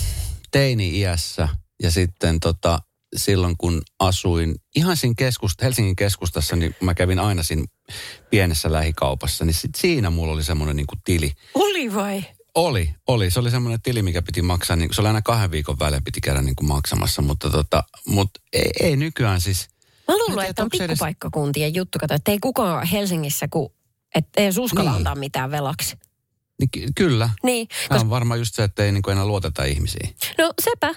teini-iässä 0.50 1.48
ja 1.82 1.90
sitten 1.90 2.40
tota, 2.40 2.78
silloin 3.16 3.56
kun 3.56 3.82
asuin 3.98 4.54
ihan 4.76 4.96
siinä 4.96 5.14
keskust, 5.18 5.62
Helsingin 5.62 5.96
keskustassa, 5.96 6.56
niin 6.56 6.75
mä 6.80 6.94
kävin 6.94 7.18
aina 7.18 7.42
siinä 7.42 7.64
pienessä 8.30 8.72
lähikaupassa, 8.72 9.44
niin 9.44 9.54
sit 9.54 9.75
siinä 9.75 10.10
mulla 10.10 10.32
oli 10.32 10.44
semmoinen 10.44 10.76
niin 10.76 10.87
kuin 10.87 11.00
tili. 11.04 11.32
Oli 11.54 11.94
vai? 11.94 12.25
Oli, 12.54 12.94
oli. 13.08 13.30
Se 13.30 13.40
oli 13.40 13.50
semmoinen 13.50 13.82
tili, 13.82 14.02
mikä 14.02 14.22
piti 14.22 14.42
maksaa, 14.42 14.76
niin 14.76 14.94
se 14.94 15.00
oli 15.00 15.08
aina 15.08 15.22
kahden 15.22 15.50
viikon 15.50 15.78
välein 15.78 16.04
piti 16.04 16.20
käydä 16.20 16.42
niin 16.42 16.56
kuin 16.56 16.68
maksamassa, 16.68 17.22
mutta 17.22 17.50
tota, 17.50 17.84
mut 18.06 18.30
ei, 18.52 18.70
ei 18.80 18.96
nykyään 18.96 19.40
siis, 19.40 19.68
Mä 20.08 20.14
Mä 20.14 20.24
en 20.24 20.30
luulen, 20.30 20.50
että 20.50 20.62
on 20.62 20.68
se 20.76 20.84
edes- 20.84 20.88
pikkupaikkakuntien 20.94 21.74
juttu. 21.74 21.98
Kato, 21.98 22.14
että 22.14 22.30
ei 22.30 22.38
kukaan 22.38 22.86
Helsingissä, 22.86 23.46
kun 23.50 23.72
että 24.14 24.40
ei 24.42 24.48
uskalla 24.60 24.90
Niin. 24.90 24.96
antaa 24.96 25.14
mitään 25.14 25.50
velaksi. 25.50 25.96
Niin 26.58 26.70
ky- 26.70 26.86
kyllä. 26.94 27.30
Niin, 27.42 27.68
Tämä 27.68 27.78
koska, 27.88 28.00
on 28.00 28.10
varmaan 28.10 28.40
just 28.40 28.54
se, 28.54 28.64
että 28.64 28.84
ei 28.84 28.92
niin 28.92 29.10
enää 29.10 29.26
luoteta 29.26 29.64
ihmisiin. 29.64 30.14
no 30.38 30.52
sepä. 30.62 30.94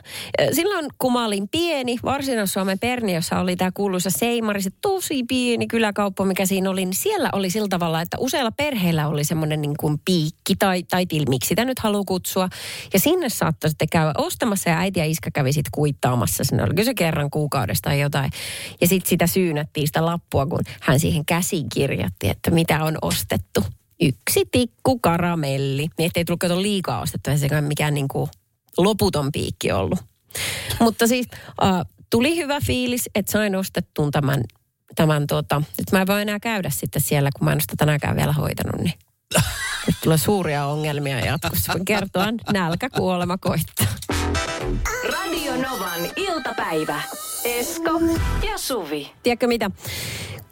Silloin 0.51 0.85
kun 0.99 1.13
mä 1.13 1.25
olin 1.25 1.49
pieni, 1.49 1.97
Varsinais-Suomen 2.03 2.79
Perniössä 2.79 3.39
oli 3.39 3.55
tämä 3.55 3.71
kuuluisa 3.73 4.09
Seimari, 4.09 4.61
se 4.61 4.69
tosi 4.81 5.23
pieni 5.23 5.67
kyläkauppa, 5.67 6.25
mikä 6.25 6.45
siinä 6.45 6.69
oli, 6.69 6.85
niin 6.85 6.93
siellä 6.93 7.29
oli 7.33 7.49
sillä 7.49 7.67
tavalla, 7.67 8.01
että 8.01 8.17
useilla 8.19 8.51
perheillä 8.51 9.07
oli 9.07 9.23
semmoinen 9.23 9.61
niin 9.61 9.77
kuin 9.79 10.01
piikki 10.05 10.55
tai, 10.59 10.83
tai 10.83 11.05
til, 11.05 11.25
miksi 11.29 11.47
sitä 11.47 11.65
nyt 11.65 11.79
haluaa 11.79 12.03
kutsua. 12.07 12.49
Ja 12.93 12.99
sinne 12.99 13.29
saattoi 13.29 13.69
sitten 13.69 13.89
käydä 13.89 14.13
ostamassa 14.17 14.69
ja 14.69 14.77
äiti 14.79 14.99
ja 14.99 15.05
iskä 15.05 15.31
kävi 15.31 15.53
sitten 15.53 15.71
kuittaamassa. 15.71 16.43
Sinne 16.43 16.63
oli 16.63 16.85
se 16.85 16.93
kerran 16.93 17.29
kuukaudesta 17.29 17.89
tai 17.89 17.99
jotain. 17.99 18.31
Ja 18.81 18.87
sitten 18.87 19.09
sitä 19.09 19.27
syynättiin 19.27 19.87
sitä 19.87 20.05
lappua, 20.05 20.45
kun 20.45 20.59
hän 20.81 20.99
siihen 20.99 21.25
käsin 21.25 21.69
kirjoitti, 21.69 22.29
että 22.29 22.51
mitä 22.51 22.83
on 22.83 22.97
ostettu. 23.01 23.63
Yksi 24.01 24.45
tikku 24.51 24.99
karamelli. 24.99 25.89
Niin 25.97 26.07
ettei 26.07 26.25
tullut 26.25 26.39
kato 26.39 26.61
liikaa 26.61 27.01
ostettu, 27.01 27.29
ei 27.29 27.37
sekään 27.37 27.63
mikään 27.63 27.93
niin 27.93 28.07
kuin 28.07 28.29
loputon 28.77 29.31
piikki 29.31 29.71
ollut. 29.71 29.99
Mutta 30.79 31.07
siis 31.07 31.27
äh, 31.63 31.81
tuli 32.09 32.35
hyvä 32.35 32.59
fiilis, 32.65 33.09
että 33.15 33.31
sain 33.31 33.55
ostettuun 33.55 34.11
tämän, 34.11 34.43
tämän 34.95 35.27
tota, 35.27 35.61
nyt 35.77 35.91
mä 35.91 36.01
en 36.01 36.07
voi 36.07 36.21
enää 36.21 36.39
käydä 36.39 36.69
sitten 36.69 37.01
siellä, 37.01 37.29
kun 37.37 37.45
mä 37.45 37.51
en 37.51 37.55
ole 37.55 37.61
sitä 37.61 37.73
tänäänkään 37.77 38.15
vielä 38.15 38.33
hoitanut, 38.33 38.81
niin 38.81 38.93
nyt 39.87 39.95
tulee 40.03 40.17
suuria 40.17 40.65
ongelmia 40.65 41.19
jatkossa. 41.19 41.73
Voin 41.73 41.85
kertoa, 41.85 42.25
nälkä 42.53 42.89
kuolema 42.89 43.37
koittaa. 43.37 43.87
Radio 45.03 45.55
Novan 45.55 46.01
iltapäivä. 46.15 47.01
Esko 47.43 47.99
ja 48.51 48.57
Suvi. 48.57 49.11
Tiedätkö 49.23 49.47
mitä? 49.47 49.71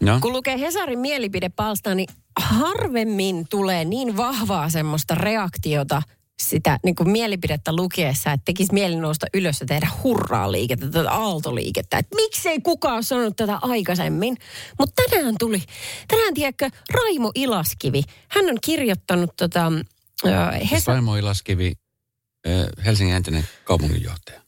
No? 0.02 0.20
Kun 0.22 0.34
lukee 0.34 0.60
Hesarin 0.60 1.00
mielipidepalsta, 1.00 1.96
niin 1.96 2.10
harvemmin 2.40 3.48
tulee 3.50 3.86
niin 3.86 4.18
vahvaa 4.18 4.70
semmoista 4.70 5.16
reaktiota 5.16 6.02
sitä 6.42 6.80
niin 6.84 6.96
kuin 6.96 7.10
mielipidettä 7.10 7.76
lukiessa, 7.76 8.32
että 8.32 8.46
tekisi 8.46 8.74
mieli 8.74 8.96
nousta 8.96 9.28
ylös 9.34 9.60
ja 9.60 9.66
tehdä 9.66 9.90
hurraa 10.04 10.52
liikettä, 10.52 10.90
tätä 10.90 11.12
aaltoliikettä. 11.12 11.98
Että 11.98 12.16
miksei 12.16 12.60
kukaan 12.62 13.04
sanonut 13.04 13.36
tätä 13.36 13.60
aikaisemmin. 13.62 14.38
Mutta 14.80 15.04
tänään 15.10 15.36
tuli, 15.40 15.64
tänään 16.08 16.34
tiedätkö, 16.34 16.70
Raimo 16.94 17.32
Ilaskivi. 17.36 18.04
Hän 18.28 18.46
on 18.46 18.58
kirjoittanut 18.62 19.36
tota, 19.38 19.72
ö, 20.26 20.30
Hesa- 20.72 20.92
Raimo 20.92 21.16
Ilaskivi, 21.16 21.74
Helsingin 22.86 23.16
entinen 23.16 23.44
kaupunginjohtaja. 23.64 24.42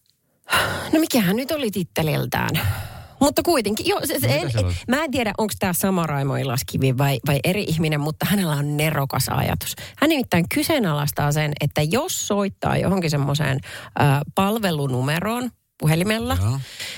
No 0.93 0.99
mikähän 0.99 1.35
nyt 1.35 1.51
oli 1.51 1.71
titteliltään? 1.71 2.49
Mutta 3.21 3.43
kuitenkin, 3.43 3.87
joo, 3.87 3.99
se, 4.05 4.19
se, 4.19 4.27
en, 4.27 4.65
oli? 4.65 4.73
mä 4.87 5.03
en 5.03 5.11
tiedä, 5.11 5.33
onko 5.37 5.53
tämä 5.59 5.73
sama 5.73 6.07
Raimo 6.07 6.35
Ilaskivi 6.35 6.97
vai, 6.97 7.19
vai 7.27 7.39
eri 7.43 7.63
ihminen, 7.63 7.99
mutta 7.99 8.25
hänellä 8.25 8.53
on 8.53 8.77
nerokas 8.77 9.29
ajatus. 9.29 9.75
Hän 9.97 10.09
nimittäin 10.09 10.49
kyseenalaistaa 10.49 11.31
sen, 11.31 11.51
että 11.61 11.81
jos 11.81 12.27
soittaa 12.27 12.77
johonkin 12.77 13.11
semmoiseen 13.11 13.59
äh, 14.01 14.19
palvelunumeroon 14.35 15.49
puhelimella, 15.81 16.37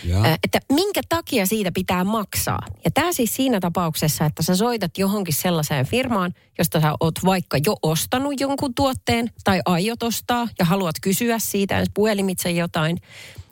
joo. 0.03 0.25
äh, 0.25 0.39
että 0.43 0.59
minkä 0.73 1.01
takia 1.09 1.45
siitä 1.45 1.71
pitää 1.73 2.03
maksaa. 2.03 2.59
Ja 2.85 2.91
tämä 2.91 3.13
siis 3.13 3.35
siinä 3.35 3.59
tapauksessa, 3.59 4.25
että 4.25 4.43
sä 4.43 4.55
soitat 4.55 4.97
johonkin 4.97 5.33
sellaiseen 5.33 5.85
firmaan, 5.85 6.33
josta 6.57 6.81
sä 6.81 6.93
oot 6.99 7.15
vaikka 7.25 7.57
jo 7.65 7.75
ostanut 7.81 8.39
jonkun 8.39 8.75
tuotteen 8.75 9.29
tai 9.43 9.61
aiot 9.65 10.03
ostaa 10.03 10.47
ja 10.59 10.65
haluat 10.65 10.95
kysyä 11.01 11.39
siitä 11.39 11.83
puhelimitse 11.93 12.51
jotain, 12.51 12.97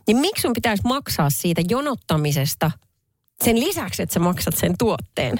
niin 0.07 0.17
miksi 0.17 0.41
sun 0.41 0.53
pitäisi 0.53 0.83
maksaa 0.85 1.29
siitä 1.29 1.61
jonottamisesta 1.69 2.71
sen 3.43 3.59
lisäksi, 3.59 4.03
että 4.03 4.13
sä 4.13 4.19
maksat 4.19 4.57
sen 4.57 4.77
tuotteen? 4.79 5.39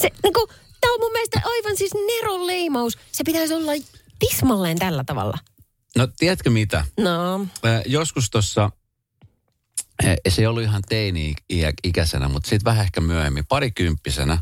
Se, 0.00 0.10
niin 0.22 0.32
kuin, 0.34 0.48
tämä 0.80 0.94
on 0.94 1.00
mun 1.00 1.12
mielestä 1.12 1.40
aivan 1.44 1.76
siis 1.76 1.92
neron 1.94 2.46
leimaus. 2.46 2.98
Se 3.12 3.24
pitäisi 3.24 3.54
olla 3.54 3.72
tismalleen 4.18 4.78
tällä 4.78 5.04
tavalla. 5.04 5.38
No 5.96 6.08
tiedätkö 6.18 6.50
mitä? 6.50 6.84
No, 7.00 7.40
Äh, 7.66 7.82
Joskus 7.86 8.30
tuossa, 8.30 8.70
se 10.28 10.42
ei 10.42 10.46
ollut 10.46 10.62
ihan 10.62 10.82
teini-ikäisenä, 10.88 12.28
mutta 12.28 12.48
sitten 12.48 12.64
vähän 12.64 12.84
ehkä 12.84 13.00
myöhemmin, 13.00 13.46
parikymppisenä. 13.46 14.38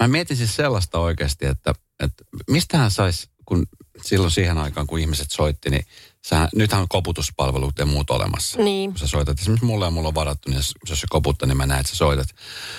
Mä 0.00 0.08
mietin 0.08 0.36
siis 0.36 0.56
sellaista 0.56 0.98
oikeasti, 0.98 1.46
että, 1.46 1.74
että 2.00 2.24
mistähän 2.50 2.90
saisi, 2.90 3.28
kun 3.46 3.66
silloin 4.02 4.30
siihen 4.30 4.58
aikaan, 4.58 4.86
kun 4.86 4.98
ihmiset 4.98 5.30
soitti, 5.30 5.70
niin 5.70 5.86
sähän, 6.26 6.48
nythän 6.54 6.80
on 6.80 6.88
koputuspalvelut 6.88 7.78
ja 7.78 7.86
muut 7.86 8.10
olemassa. 8.10 8.62
niin. 8.62 8.90
Kun 8.90 8.98
sä 8.98 9.06
soitat, 9.06 9.40
esimerkiksi 9.40 9.66
mulle 9.66 9.84
ja 9.84 9.90
mulla 9.90 10.08
on 10.08 10.14
varattu, 10.14 10.50
niin 10.50 10.56
jos, 10.56 10.74
jos 10.88 11.00
se 11.00 11.06
koputtaa, 11.10 11.46
niin 11.46 11.56
mä 11.56 11.66
näen, 11.66 11.80
että 11.80 11.90
sä 11.90 11.96
soitat. 11.96 12.26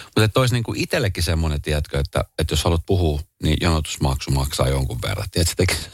Mutta 0.05 0.23
että 0.23 0.39
olisi 0.39 0.53
niin 0.53 0.63
kuin 0.63 0.79
itsellekin 0.79 1.23
semmoinen, 1.23 1.61
tiedätkö, 1.61 1.99
että, 1.99 2.23
että 2.39 2.53
jos 2.53 2.63
haluat 2.63 2.85
puhua, 2.85 3.19
niin 3.43 3.57
jonotusmaksu 3.61 4.31
maksaa 4.31 4.69
jonkun 4.69 5.01
verran. 5.01 5.27
Tiedätkö, 5.31 5.49
se 5.49 5.55
tekee 5.55 5.91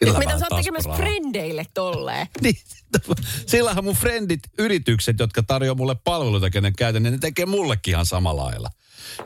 Mitä 0.00 0.38
sä 0.38 0.46
oot 0.50 0.60
tekemässä 0.60 0.90
frendeille 0.90 1.64
tolleen? 1.74 2.26
Niin, 2.42 2.56
sillähän 3.46 3.84
mun 3.84 3.94
frendit, 3.94 4.40
yritykset, 4.58 5.18
jotka 5.18 5.42
tarjoaa 5.42 5.74
mulle 5.74 5.96
palveluita, 6.04 6.50
kenen 6.50 6.72
käytän, 6.76 7.02
niin 7.02 7.12
ne 7.12 7.18
tekee 7.18 7.46
mullekin 7.46 7.92
ihan 7.92 8.06
samalla 8.06 8.44
lailla. 8.44 8.70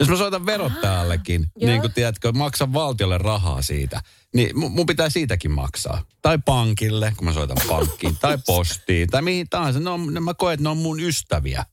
Jos 0.01 0.09
mä 0.09 0.17
soitan 0.17 0.47
verottajallekin, 0.47 1.47
joo. 1.57 1.71
niin 1.71 1.81
kuin 1.81 1.93
tiedätkö, 1.93 2.33
maksan 2.33 2.73
valtiolle 2.73 3.19
rahaa 3.19 3.63
siitä, 3.63 4.03
niin 4.35 4.51
mu- 4.51 4.69
mun 4.69 4.87
pitää 4.87 5.11
siitäkin 5.11 5.51
maksaa. 5.51 6.05
Tai 6.23 6.39
pankille, 6.45 7.13
kun 7.17 7.25
mä 7.25 7.33
soitan 7.33 7.57
pankkiin, 7.69 8.17
tai 8.17 8.39
postiin, 8.47 9.09
tai 9.09 9.23
mihin 9.23 9.47
tahansa. 9.51 9.81
Ne 9.81 9.91
on, 9.91 10.15
ne, 10.15 10.21
mä 10.21 10.35
koen, 10.35 10.55
että 10.55 10.63
ne 10.63 10.69
on 10.69 10.77
mun 10.77 11.01
ystäviä. 11.01 11.65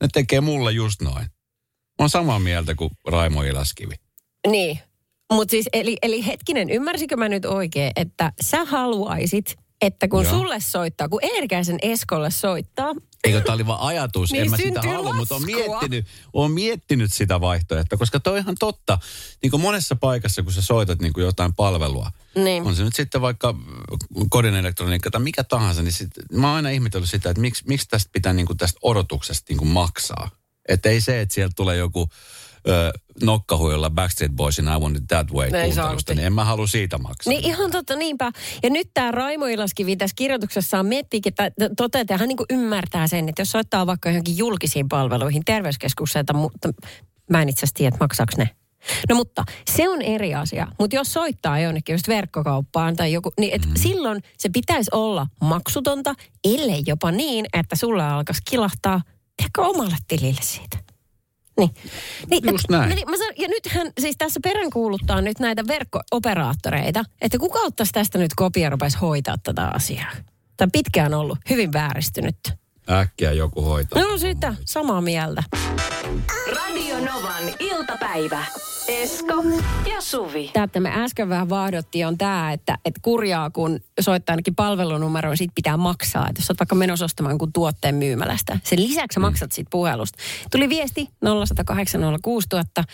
Ne 0.00 0.08
tekee 0.12 0.40
mulle 0.40 0.72
just 0.72 1.02
noin. 1.02 1.24
Mä 1.24 2.02
oon 2.02 2.10
samaa 2.10 2.38
mieltä 2.38 2.74
kuin 2.74 2.90
Raimo 3.06 3.42
Ilaskivi. 3.42 3.94
Niin. 4.46 4.78
Mutta 5.32 5.50
siis, 5.50 5.66
eli, 5.72 5.96
eli 6.02 6.26
hetkinen, 6.26 6.70
ymmärsikö 6.70 7.16
mä 7.16 7.28
nyt 7.28 7.44
oikein, 7.44 7.92
että 7.96 8.32
sä 8.42 8.64
haluaisit, 8.64 9.56
että 9.80 10.08
kun 10.08 10.24
Joo. 10.24 10.32
sulle 10.32 10.60
soittaa, 10.60 11.08
kun 11.08 11.20
Erkäisen 11.36 11.78
Eskolle 11.82 12.30
soittaa, 12.30 12.94
Eikö 13.24 13.40
tämä 13.40 13.54
oli 13.54 13.66
vaan 13.66 13.80
ajatus, 13.80 14.32
Niin 14.32 14.42
en 14.42 14.50
mä 14.50 14.56
sitä 14.56 14.82
halua, 14.82 15.12
mutta 15.12 15.34
on 15.34 15.44
miettinyt, 15.44 16.06
on 16.32 16.50
miettinyt 16.50 17.12
sitä 17.12 17.40
vaihtoehtoa, 17.40 17.98
koska 17.98 18.20
toi 18.20 18.32
on 18.32 18.38
ihan 18.38 18.54
totta. 18.58 18.98
Niin 19.42 19.50
kuin 19.50 19.60
monessa 19.60 19.96
paikassa, 19.96 20.42
kun 20.42 20.52
sä 20.52 20.62
soitat 20.62 21.00
niin 21.00 21.12
kuin 21.12 21.24
jotain 21.24 21.54
palvelua, 21.54 22.10
Niin. 22.34 22.62
on 22.62 22.76
se 22.76 22.84
nyt 22.84 22.94
sitten 22.94 23.20
vaikka 23.20 23.54
kodin 24.30 24.54
elektroniikka 24.54 25.10
tai 25.10 25.20
mikä 25.20 25.44
tahansa, 25.44 25.82
niin 25.82 25.92
sit, 25.92 26.10
mä 26.32 26.46
oon 26.46 26.56
aina 26.56 26.70
ihmetellyt 26.70 27.10
sitä, 27.10 27.30
että 27.30 27.40
miksi, 27.40 27.64
miksi 27.66 27.88
tästä 27.88 28.10
pitää 28.12 28.32
niin 28.32 28.46
kuin 28.46 28.56
tästä 28.56 28.78
odotuksesta 28.82 29.44
niin 29.48 29.58
kuin 29.58 29.68
maksaa. 29.68 30.30
Että 30.68 30.88
ei 30.88 31.00
se, 31.00 31.20
että 31.20 31.34
sieltä 31.34 31.52
tulee 31.56 31.76
joku 31.76 32.08
ö, 32.68 32.92
nokkahuilla 33.22 33.90
Backstreet 33.90 34.32
Boysin 34.32 34.64
I 34.64 34.80
Want 34.80 34.96
It 34.96 35.04
That 35.08 35.30
Way 35.32 35.50
kuuntelusta, 35.50 36.14
niin 36.14 36.26
en 36.26 36.32
mä 36.32 36.44
halua 36.44 36.66
siitä 36.66 36.98
maksaa. 36.98 37.32
Niin 37.32 37.44
ihan 37.44 37.70
totta, 37.70 37.96
niinpä. 37.96 38.32
Ja 38.62 38.70
nyt 38.70 38.88
tämä 38.94 39.10
Raimo 39.10 39.46
Ilaskivi 39.46 39.96
tässä 39.96 40.14
kirjoituksessaan 40.16 40.86
miettiikin, 40.86 41.30
että 41.30 41.50
toteaa, 41.76 42.00
että 42.00 42.18
hän 42.18 42.28
niin 42.28 42.38
ymmärtää 42.50 43.06
sen, 43.06 43.28
että 43.28 43.42
jos 43.42 43.50
soittaa 43.50 43.86
vaikka 43.86 44.08
johonkin 44.08 44.36
julkisiin 44.36 44.88
palveluihin, 44.88 45.42
terveyskeskukseen, 45.44 46.24
mutta 46.34 46.68
mä 47.30 47.42
en 47.42 47.48
itse 47.48 47.60
asiassa 47.60 47.74
tiedä, 47.74 47.88
että 47.88 48.04
maksaako 48.04 48.32
ne. 48.36 48.50
No 49.08 49.14
mutta 49.14 49.44
se 49.70 49.88
on 49.88 50.02
eri 50.02 50.34
asia. 50.34 50.66
Mutta 50.78 50.96
jos 50.96 51.12
soittaa 51.12 51.58
jonnekin 51.58 51.92
just 51.92 52.08
verkkokauppaan 52.08 52.96
tai 52.96 53.12
joku, 53.12 53.32
niin 53.40 53.54
et 53.54 53.66
mm. 53.66 53.72
silloin 53.76 54.22
se 54.38 54.48
pitäisi 54.48 54.90
olla 54.94 55.26
maksutonta, 55.40 56.14
ellei 56.44 56.82
jopa 56.86 57.10
niin, 57.10 57.46
että 57.52 57.76
sulla 57.76 58.14
alkaisi 58.14 58.42
kilahtaa 58.50 59.02
ehkä 59.44 59.62
omalle 59.62 59.96
tilille 60.08 60.40
siitä. 60.42 60.78
Niin. 61.60 61.70
niin 62.30 62.52
Just 62.52 62.68
näin. 62.70 62.88
Mä, 62.88 63.10
mä 63.10 63.16
sanon, 63.16 63.34
ja 63.38 63.48
nythän 63.48 63.92
siis 64.00 64.16
tässä 64.18 64.40
peräänkuuluttaa 64.42 65.20
nyt 65.20 65.38
näitä 65.40 65.66
verkko-operaattoreita, 65.66 67.04
että 67.20 67.38
kuka 67.38 67.58
ottaisi 67.58 67.92
tästä 67.92 68.18
nyt 68.18 68.34
kopia 68.36 68.68
ja 68.68 68.98
hoitaa 69.00 69.36
tätä 69.42 69.66
asiaa. 69.66 70.10
Tämä 70.56 70.66
on 70.66 70.70
pitkään 70.72 71.14
ollut 71.14 71.38
hyvin 71.50 71.72
vääristynyt. 71.72 72.36
Äkkiä 72.90 73.32
joku 73.32 73.62
hoitaa. 73.62 74.02
No 74.02 74.18
sitä, 74.18 74.54
samaa 74.64 75.00
mieltä. 75.00 75.42
Radio 76.46 76.96
Novan 76.98 77.44
iltapäivä. 77.58 78.44
Esko 78.88 79.44
ja 79.90 80.00
Suvi. 80.00 80.50
Tämä, 80.52 80.64
että 80.64 80.80
me 80.80 80.90
äsken 80.94 81.28
vähän 81.28 81.48
vaahdottiin, 81.48 82.06
on 82.06 82.18
tämä, 82.18 82.52
että, 82.52 82.78
että 82.84 83.00
kurjaa, 83.02 83.50
kun 83.50 83.80
soittaa 84.00 84.32
ainakin 84.32 84.54
palvelunumeroon, 84.54 85.36
siitä 85.36 85.52
pitää 85.54 85.76
maksaa. 85.76 86.28
Että 86.28 86.40
jos 86.40 86.50
olet 86.50 86.60
vaikka 86.60 86.74
menossa 86.74 87.04
ostamaan 87.04 87.32
jonkun 87.32 87.52
tuotteen 87.52 87.94
myymälästä, 87.94 88.58
sen 88.64 88.82
lisäksi 88.82 89.14
sä 89.14 89.20
maksat 89.20 89.52
siitä 89.52 89.68
puhelusta. 89.70 90.18
Tuli 90.50 90.68
viesti 90.68 91.08
0806000. 92.80 92.84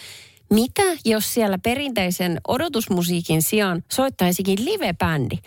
Mitä 0.51 0.83
jos 1.05 1.35
siellä 1.35 1.59
perinteisen 1.59 2.41
odotusmusiikin 2.49 3.43
sijaan 3.43 3.83
soittaisikin 3.93 4.59
live-bändi, 4.65 5.39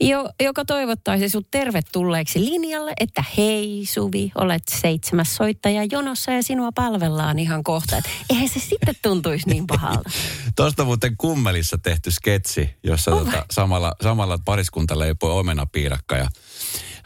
jo, 0.00 0.30
joka 0.40 0.64
toivottaisi 0.64 1.28
sut 1.28 1.46
tervetulleeksi 1.50 2.44
linjalle, 2.44 2.92
että 3.00 3.24
hei 3.36 3.82
Suvi, 3.92 4.32
olet 4.34 4.62
seitsemäs 4.70 5.36
soittaja 5.36 5.84
jonossa 5.84 6.32
ja 6.32 6.42
sinua 6.42 6.72
palvellaan 6.74 7.38
ihan 7.38 7.62
kohta. 7.62 7.96
Et 7.96 8.04
eihän 8.30 8.48
se 8.48 8.60
sitten 8.60 8.94
tuntuisi 9.02 9.48
niin 9.48 9.66
pahalta. 9.66 10.10
Tuosta 10.56 10.84
muuten 10.84 11.16
kummelissa 11.16 11.78
tehty 11.78 12.10
sketsi, 12.10 12.70
jossa 12.84 13.10
Oh 13.10 13.24
tota, 13.24 13.46
samalla, 13.50 13.94
samalla 14.02 14.38
pariskunta 14.44 14.98
leipoi 14.98 15.38
omenapiirakka 15.40 16.16
ja 16.16 16.28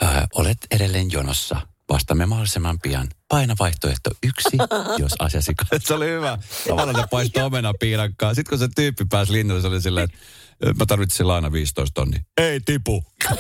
ää, 0.01 0.27
olet 0.35 0.59
edelleen 0.71 1.13
jonossa. 1.13 1.61
Vastamme 1.89 2.27
mahdollisimman 2.27 2.79
pian. 2.83 3.09
Paina 3.29 3.55
vaihtoehto 3.59 4.11
yksi, 4.23 4.57
jos 5.03 5.13
asiasi... 5.19 5.53
Se 5.87 5.95
oli 5.95 6.07
hyvä. 6.07 6.39
Samalla 6.69 6.93
ne 6.93 7.05
paistoi 7.11 7.43
omenapiirakkaa. 7.43 8.35
Sitten 8.35 8.51
kun 8.51 8.59
se 8.59 8.69
tyyppi 8.75 9.05
pääsi 9.11 9.33
linjalle, 9.33 9.63
se 9.63 9.69
oli 9.69 9.81
silleen, 9.83 10.05
että 10.05 10.17
"Ö, 10.19 10.42
mä 10.79 10.87
tarvitsin 10.87 11.29
laina 11.29 11.53
15 11.53 11.95
tonni. 11.95 12.21
Ei 12.41 12.61
tipu. 12.61 13.05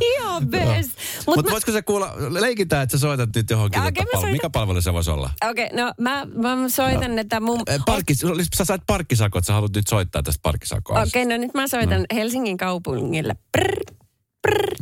Ihan 0.00 0.46
best. 0.48 0.90
Mutta 0.90 1.24
Mut 1.26 1.36
Mut 1.36 1.44
mä- 1.44 1.50
voisiko 1.52 1.72
se 1.72 1.82
kuulla, 1.82 2.14
leikitään, 2.28 2.82
että 2.82 2.96
sä 2.96 3.00
soitat 3.00 3.30
nyt 3.36 3.50
johonkin. 3.50 3.80
Okei, 3.80 3.92
tota 3.92 4.04
mä 4.04 4.10
pal- 4.12 4.20
soitan. 4.20 4.32
Mikä 4.32 4.50
palvelu 4.50 4.82
se 4.82 4.92
voisi 4.92 5.10
olla? 5.10 5.30
Okei, 5.50 5.64
okay, 5.64 5.76
no 5.76 5.92
mä, 6.00 6.26
mä 6.34 6.68
soitan, 6.68 7.18
että 7.18 7.40
mun... 7.40 7.62
Eh, 7.66 7.80
Parkkis, 7.86 8.18
sä 8.56 8.64
sait 8.64 8.82
parkkisakot, 8.86 9.44
sä 9.44 9.52
haluat 9.52 9.72
nyt 9.76 9.86
soittaa 9.86 10.22
tästä 10.22 10.40
parkkisakkoa. 10.42 11.02
Okei, 11.02 11.22
okay, 11.22 11.24
no 11.24 11.36
nyt 11.44 11.54
mä 11.54 11.68
soitan 11.68 12.04
Helsingin 12.14 12.56
kaupungille. 12.56 13.36
Prr, 13.52 13.94
prr. 14.42 14.74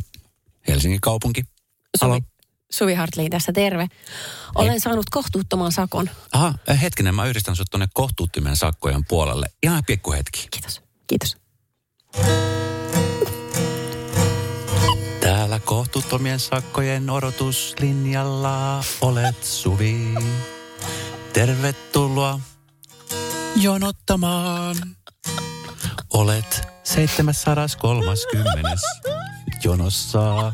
Helsingin 0.67 1.01
kaupunki. 1.01 1.43
Halo. 2.01 2.19
Suvi 2.73 2.93
Hartliin 2.93 3.31
tässä, 3.31 3.51
terve. 3.51 3.87
Olen 4.55 4.79
saanut 4.79 5.09
kohtuuttoman 5.09 5.71
sakon. 5.71 6.09
Aha, 6.33 6.53
eh, 6.67 6.81
hetkinen, 6.81 7.15
mä 7.15 7.25
yhdistän 7.25 7.55
sut 7.55 7.67
tuonne 7.71 7.87
kohtuuttimien 7.93 8.55
sakkojen 8.55 9.05
puolelle. 9.05 9.45
Ihan 9.63 9.83
pikku 9.87 10.11
hetki. 10.11 10.47
Kiitos, 10.51 10.81
kiitos. 11.07 11.37
Täällä 15.19 15.59
kohtuuttomien 15.59 16.39
sakkojen 16.39 17.09
odotuslinjalla 17.09 18.83
olet 19.01 19.43
Suvi. 19.43 20.13
Tervetuloa 21.33 22.39
jonottamaan. 23.55 24.75
Olet 26.13 26.67
730. 26.83 28.69
jonossa. 29.63 30.51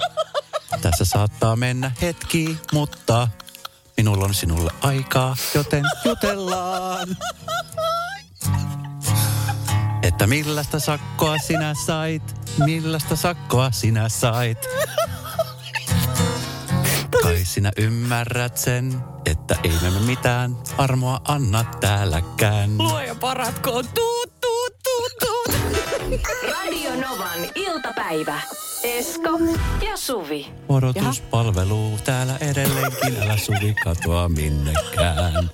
Tässä 0.81 1.05
saattaa 1.05 1.55
mennä 1.55 1.91
hetki, 2.01 2.57
mutta 2.73 3.27
minulla 3.97 4.25
on 4.25 4.33
sinulle 4.33 4.71
aikaa, 4.81 5.35
joten 5.55 5.83
jutellaan. 6.05 7.07
Että 10.03 10.27
millaista 10.27 10.79
sakkoa 10.79 11.37
sinä 11.37 11.73
sait, 11.85 12.23
millaista 12.65 13.15
sakkoa 13.15 13.71
sinä 13.71 14.09
sait. 14.09 14.67
Kai 17.23 17.45
sinä 17.45 17.71
ymmärrät 17.77 18.57
sen, 18.57 19.03
että 19.25 19.55
ei 19.63 19.91
me 19.91 19.99
mitään 19.99 20.57
armoa 20.77 21.21
anna 21.27 21.63
täälläkään. 21.63 22.77
Luoja 22.77 23.15
paratkoon. 23.15 23.87
Tuut, 23.87 24.41
tuut, 24.41 24.73
tuut, 24.83 25.11
tuut. 25.19 25.55
Radio 26.51 26.95
Novan 26.95 27.39
iltapäivä. 27.55 28.41
Esko 28.83 29.29
ja 29.89 29.97
Suvi. 29.97 30.47
Odotuspalvelu 30.69 31.99
täällä 32.03 32.37
edelleenkin, 32.41 33.21
älä 33.21 33.37
Suvi 33.37 33.75
katoa 33.83 34.29
minnekään. 34.29 35.49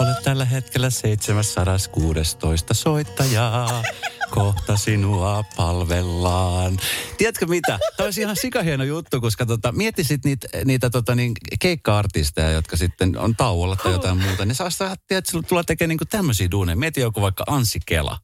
Olet 0.00 0.22
tällä 0.24 0.44
hetkellä 0.44 0.90
716 0.90 2.74
soittajaa. 2.74 3.82
Kohta 4.30 4.76
sinua 4.76 5.44
palvellaan. 5.56 6.78
Tiedätkö 7.18 7.46
mitä? 7.46 7.78
Tämä 7.96 8.04
olisi 8.04 8.20
ihan 8.20 8.36
sikahieno 8.36 8.84
juttu, 8.84 9.20
koska 9.20 9.46
tota, 9.46 9.72
miettisit 9.72 10.24
niitä, 10.24 10.48
niitä 10.64 10.90
tota, 10.90 11.14
niin, 11.14 11.32
keikka-artisteja, 11.60 12.50
jotka 12.50 12.76
sitten 12.76 13.18
on 13.18 13.36
tauolla 13.36 13.76
tai 13.76 13.92
jotain 13.92 14.18
muuta. 14.18 14.44
Niin 14.44 14.54
saa 14.54 14.70
saada, 14.70 14.96
että 15.10 15.30
sulla 15.30 15.44
tulee 15.48 15.64
tekemään 15.66 15.96
niin 16.00 16.08
tämmöisiä 16.10 16.50
duuneja. 16.50 16.76
Mieti 16.76 17.00
joku 17.00 17.20
vaikka 17.20 17.44
Anssi 17.46 17.80
Kela. 17.86 18.18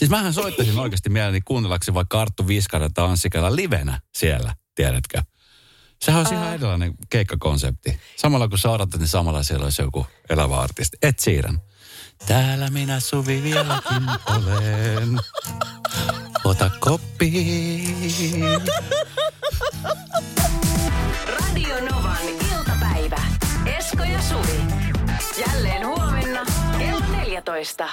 Siis 0.00 0.10
mähän 0.10 0.34
soittaisin 0.34 0.78
oikeasti 0.78 1.10
mielelläni 1.10 1.40
kuunnellaksi 1.44 1.94
vaikka 1.94 2.20
Arttu 2.20 2.48
Viskara 2.48 2.90
tai 2.90 3.08
livenä 3.50 4.00
siellä, 4.14 4.54
tiedätkö? 4.74 5.22
Sehän 6.02 6.18
olisi 6.20 6.34
ihan 6.34 6.54
erilainen 6.54 6.94
keikkakonsepti. 7.10 8.00
Samalla 8.16 8.48
kun 8.48 8.58
sä 8.58 8.70
odotat, 8.70 9.00
niin 9.00 9.08
samalla 9.08 9.42
siellä 9.42 9.64
olisi 9.64 9.82
joku 9.82 10.06
elävä 10.30 10.56
artisti. 10.56 10.96
Et 11.02 11.18
siirrän. 11.18 11.60
Täällä 12.26 12.70
minä 12.70 13.00
Suvi 13.00 13.42
vieläkin 13.42 14.08
olen. 14.26 15.20
Ota 16.44 16.70
koppi. 16.80 17.32
Radio 21.26 21.80
Novan 21.90 22.28
iltapäivä. 22.28 23.22
Esko 23.78 24.02
ja 24.02 24.22
Suvi. 24.22 24.60
Jälleen 25.46 25.86
huomenna 25.86 26.44
kello 26.78 27.06
14. 27.16 27.88